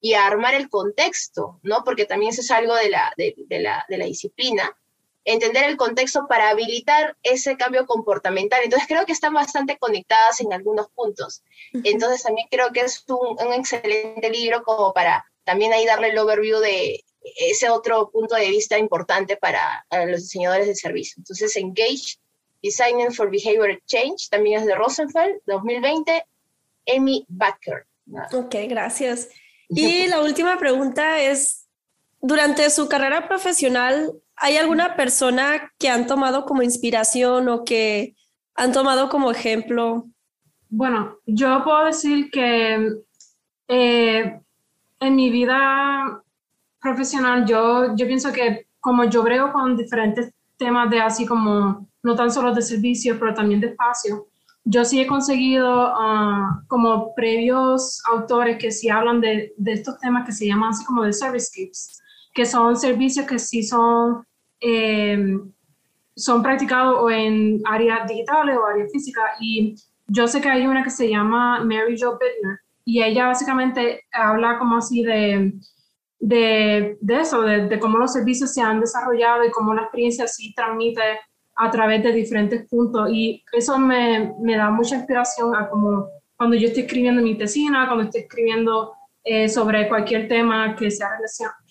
[0.00, 1.82] y a armar el contexto, ¿no?
[1.84, 4.76] Porque también eso es algo de la, de, la, de la disciplina,
[5.24, 8.60] entender el contexto para habilitar ese cambio comportamental.
[8.62, 11.42] Entonces creo que están bastante conectadas en algunos puntos.
[11.84, 16.60] Entonces también creo que es un, excelente libro como para también ahí darle el overview
[16.60, 17.04] de
[17.36, 21.14] ese otro punto de vista importante para, los diseñadores de servicio.
[21.18, 22.18] Entonces Engage,
[22.62, 26.24] Designing for Behavior Change, también es de Rosenfeld, 2020,
[26.96, 27.86] Amy Baker.
[28.32, 29.28] Ok, gracias.
[29.68, 31.66] Y la última pregunta es,
[32.20, 38.16] durante su carrera profesional, ¿hay alguna persona que han tomado como inspiración o que
[38.54, 40.08] han tomado como ejemplo?
[40.68, 42.92] Bueno, yo puedo decir que
[43.68, 44.40] eh,
[45.00, 46.22] en mi vida
[46.80, 52.14] profesional yo, yo pienso que como yo brego con diferentes temas de así como no
[52.14, 54.26] tan solo de servicios, pero también de espacio,
[54.64, 60.26] yo sí he conseguido ah, como previos autores que sí hablan de, de, estos temas
[60.26, 62.00] que se llaman así como de servicescapes,
[62.34, 64.24] que son servicios que sí son,
[64.60, 65.50] em,
[66.14, 69.24] son practicados o en áreas digitales o áreas físicas.
[69.40, 69.74] Y
[70.06, 74.58] yo sé que hay una que se llama Mary Jo Bittner y ella básicamente habla
[74.58, 75.54] como así de,
[76.18, 80.52] de, de eso, de, cómo los servicios se han desarrollado y cómo la experiencia sí
[80.54, 81.02] transmite
[81.56, 83.08] a través de diferentes puntos.
[83.12, 86.06] Y eso me, me da mucha inspiración a como
[86.36, 88.92] cuando yo estoy escribiendo mi tesina, cuando estoy escribiendo
[89.24, 91.10] eh, sobre cualquier tema que sea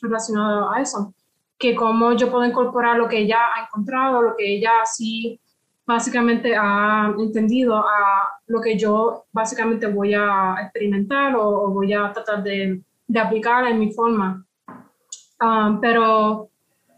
[0.02, 1.14] relacionado a eso,
[1.58, 5.39] que cómo yo puedo incorporar lo que ella ha encontrado, lo que ella sí
[5.86, 12.43] básicamente ha entendido a lo que yo básicamente voy a experimentar o, voy a tratar
[12.43, 14.45] de, de, aplicar en mi forma.
[15.39, 16.49] Um, pero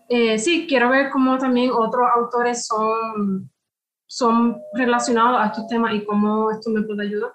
[0.08, 3.50] eh, sí, quiero ver cómo también otros autores son,
[4.08, 7.34] son relacionados a estos temas y cómo esto me puede ayudar.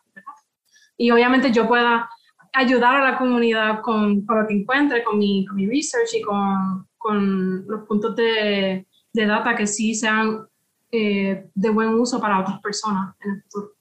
[0.97, 2.09] Y obviamente yo pueda
[2.53, 6.23] ayudar a la comunidad con, con lo que encuentre, con mi, con mi research y
[6.23, 10.47] con, con los puntos de, de, data que sí sean
[10.91, 13.75] eh, de buen uso para otras personas en el futuro.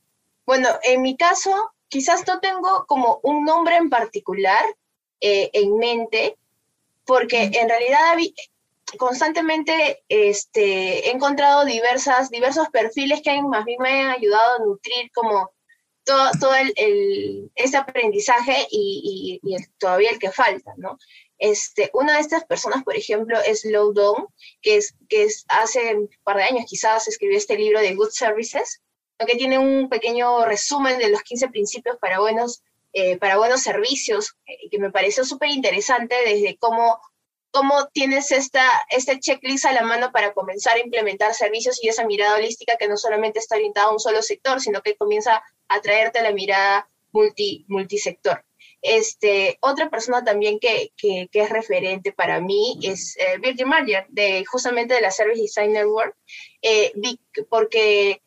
[0.45, 1.51] Bueno, en mi caso,
[1.87, 4.61] quizás no tengo como un nombre en particular
[5.25, 6.37] eh, en mente,
[7.05, 8.17] porque en realidad
[8.97, 15.09] constantemente este, he encontrado diversas, diversos perfiles que más bien me han ayudado a nutrir
[15.13, 15.49] como
[16.03, 19.39] todo, todo el, este aprendizaje y,
[19.77, 20.97] todavía el que falta, ¿no?
[21.37, 23.93] Este, una de estas personas, por ejemplo, es Low
[24.61, 28.11] que, es, que es, hace un par de años quizás escribió este libro de Good
[28.11, 28.81] Services,
[29.25, 32.61] que tiene un pequeño resumen de los 15 principios para buenos,
[32.93, 36.99] eh, para buenos servicios, eh, que me pareció súper interesante desde cómo
[37.53, 42.03] cómo tienes esta, este checklist a la mano para comenzar a implementar servicios y esa
[42.03, 45.81] mirada holística que no solamente está orientada a un solo sector, sino que comienza a
[45.81, 48.43] traerte la mirada multi, multisector.
[48.81, 54.43] Este, otra persona también que, que, es referente para mí es eh, Virgin Marger, de,
[54.45, 56.13] justamente de la Service Designer World,
[56.63, 56.91] eh,
[57.49, 58.23] porque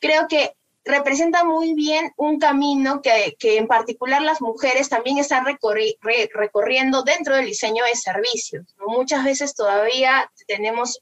[0.00, 0.56] creo que
[0.86, 7.46] representa muy bien un camino que, en particular las mujeres también están recorriendo dentro del
[7.46, 8.64] diseño de servicios.
[8.86, 11.00] Muchas veces todavía tenemos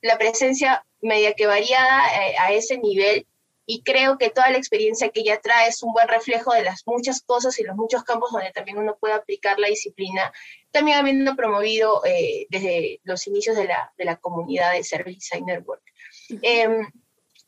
[0.00, 3.26] la presencia media que variada eh, a ese nivel
[3.66, 6.86] y creo que toda la experiencia que ella trae es un buen reflejo de las
[6.86, 10.32] muchas cosas y los muchos campos donde también uno puede aplicar la disciplina,
[10.72, 15.62] también habiendo promovido eh, desde los inicios de la, de la comunidad de Service Designer
[15.64, 15.82] Work.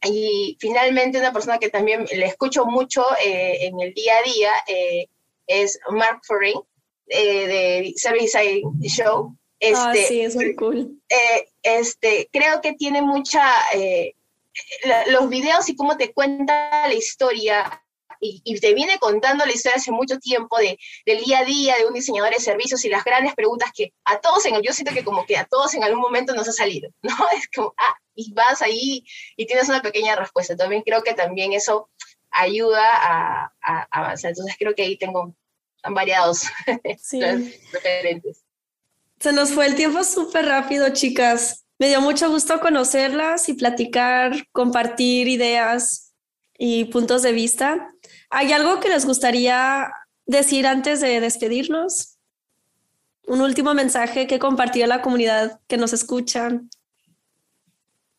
[0.05, 4.53] Y finalmente una persona que también le escucho mucho eh, en el día a día
[4.67, 5.07] eh,
[5.47, 6.61] es Mark Foring
[7.09, 8.39] eh, de Service
[8.83, 9.35] Show.
[9.35, 11.01] Ah, este, ah, sí, es muy cool.
[11.63, 13.45] este, creo que tiene mucha...
[15.07, 17.82] los videos y cómo te cuenta la historia
[18.25, 21.87] y, te viene contando la historia hace mucho tiempo de, del día a día de
[21.87, 25.03] un diseñador de servicios y las grandes preguntas que a todos, en, yo siento que
[25.03, 27.15] como que a todos en algún momento nos ha salido, ¿no?
[27.37, 29.05] Es como, ah, y vas ahí
[29.37, 30.57] y tienes una pequeña respuesta.
[30.57, 31.91] También creo que también eso
[32.31, 32.83] ayuda
[33.61, 34.31] a, avanzar.
[34.31, 35.35] Entonces creo que ahí tengo
[35.91, 36.45] variados
[37.03, 37.21] sí.
[37.73, 38.45] referentes.
[39.19, 41.65] Se nos fue el tiempo súper rápido, chicas.
[41.79, 46.13] Me dio mucho gusto conocerlas y platicar, compartir ideas
[46.57, 47.92] y puntos de vista.
[48.35, 49.93] ¿Hay algo que les gustaría
[50.25, 52.19] decir antes de despedirnos?
[53.27, 56.71] Un último mensaje que compartir a la comunidad que nos escuchan.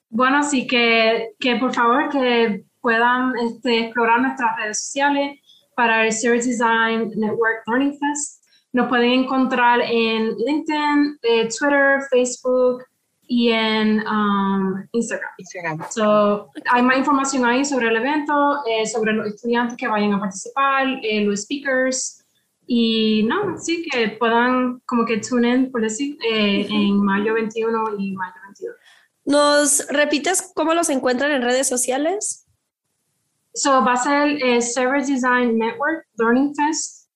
[0.10, 5.40] Bueno, sí que, que por favor que puedan este, explorar nuestras redes sociales
[5.76, 8.44] para el Service Design Network Learning Fest.
[8.72, 12.84] Nos pueden encontrar en LinkedIn, eh, Twitter, Facebook,
[13.28, 15.30] y en um, Instagram.
[15.38, 15.80] Instagram.
[15.90, 20.20] So, hay más información ahí sobre el evento, eh, sobre los estudiantes que vayan a
[20.20, 22.24] participar, eh, los speakers
[22.66, 27.96] y no, sí que puedan como que tune in, por decir, eh, en mayo 21
[27.98, 28.76] y mayo 22.
[29.26, 32.46] ¿Nos repites cómo los encuentran en redes sociales?
[33.54, 37.10] So, va a ser el Service Design Network Learning Fest.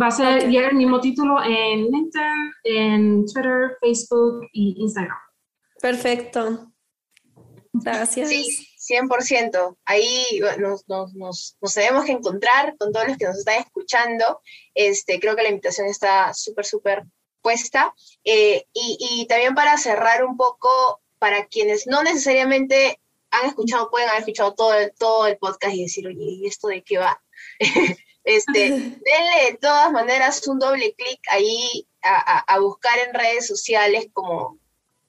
[0.00, 5.16] Va a ser el mismo título en LinkedIn, en Twitter, Facebook y Instagram.
[5.80, 6.72] Perfecto.
[7.72, 8.28] Gracias.
[8.28, 9.76] Sí, 100%.
[9.84, 14.40] Ahí nos, nos, nos, nos, tenemos que encontrar con todos los que nos están escuchando.
[14.74, 17.04] Este, creo que la invitación está súper, súper
[17.42, 17.94] puesta.
[18.24, 23.00] Eh, y, y, también para cerrar un poco, para quienes no necesariamente
[23.30, 26.68] han escuchado, pueden haber escuchado todo el, todo el podcast y decir, oye, ¿y esto
[26.68, 27.22] de qué va?
[28.24, 33.46] este, denle de todas maneras un doble clic ahí a, a, a buscar en redes
[33.46, 34.58] sociales como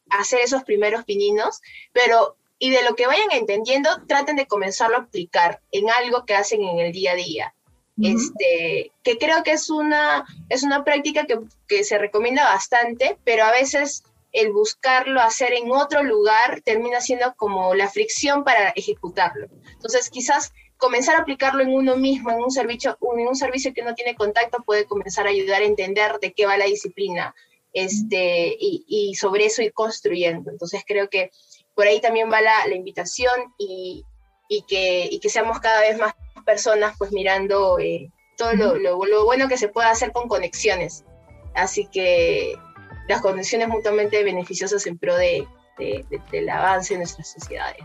[0.09, 1.61] hacer esos primeros pininos,
[1.93, 6.35] pero y de lo que vayan entendiendo, traten de comenzarlo a aplicar en algo que
[6.35, 7.55] hacen en el día a día.
[8.01, 11.37] Este, que creo que es una, es una práctica que,
[11.67, 17.33] que, se recomienda bastante, pero a veces el buscarlo hacer en otro lugar termina siendo
[17.35, 19.47] como la fricción para ejecutarlo.
[19.73, 23.83] Entonces, quizás comenzar a aplicarlo en uno mismo, en un servicio, en un servicio que
[23.83, 27.35] no tiene contacto, puede comenzar a ayudar a entender de qué va la disciplina
[27.73, 30.51] este, y, y sobre eso ir construyendo.
[30.51, 31.31] Entonces, creo que
[31.75, 34.03] por ahí también va la, la invitación y,
[34.47, 36.13] y, que, y, que, seamos cada vez más
[36.45, 41.05] personas pues mirando eh, todo lo, lo, lo, bueno que se puede hacer con conexiones.
[41.55, 42.55] Así que
[43.07, 45.47] las conexiones mutuamente beneficiosas en pro de,
[45.77, 47.83] de, de, del avance de nuestras sociedades.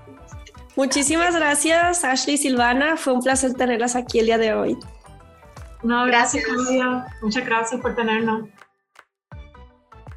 [0.76, 2.96] Muchísimas gracias, Ashley y Silvana.
[2.96, 4.76] Fue un placer tenerlas aquí el día de hoy.
[5.84, 7.06] No, gracias, Claudia.
[7.22, 8.48] Muchas gracias por tenernos.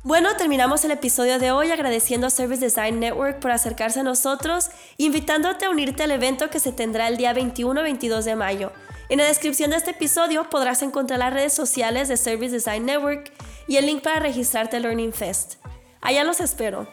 [0.07, 4.69] Bueno, terminamos el episodio de hoy agradeciendo a Service Design Network por acercarse a nosotros,
[4.95, 8.71] invitándote a unirte al evento que se tendrá el día 21-22 de mayo.
[9.09, 13.33] En la descripción de este episodio podrás encontrar las redes sociales de Service Design Network
[13.67, 15.55] y el link para registrarte al Learning Fest.
[15.99, 16.87] Allá los espero.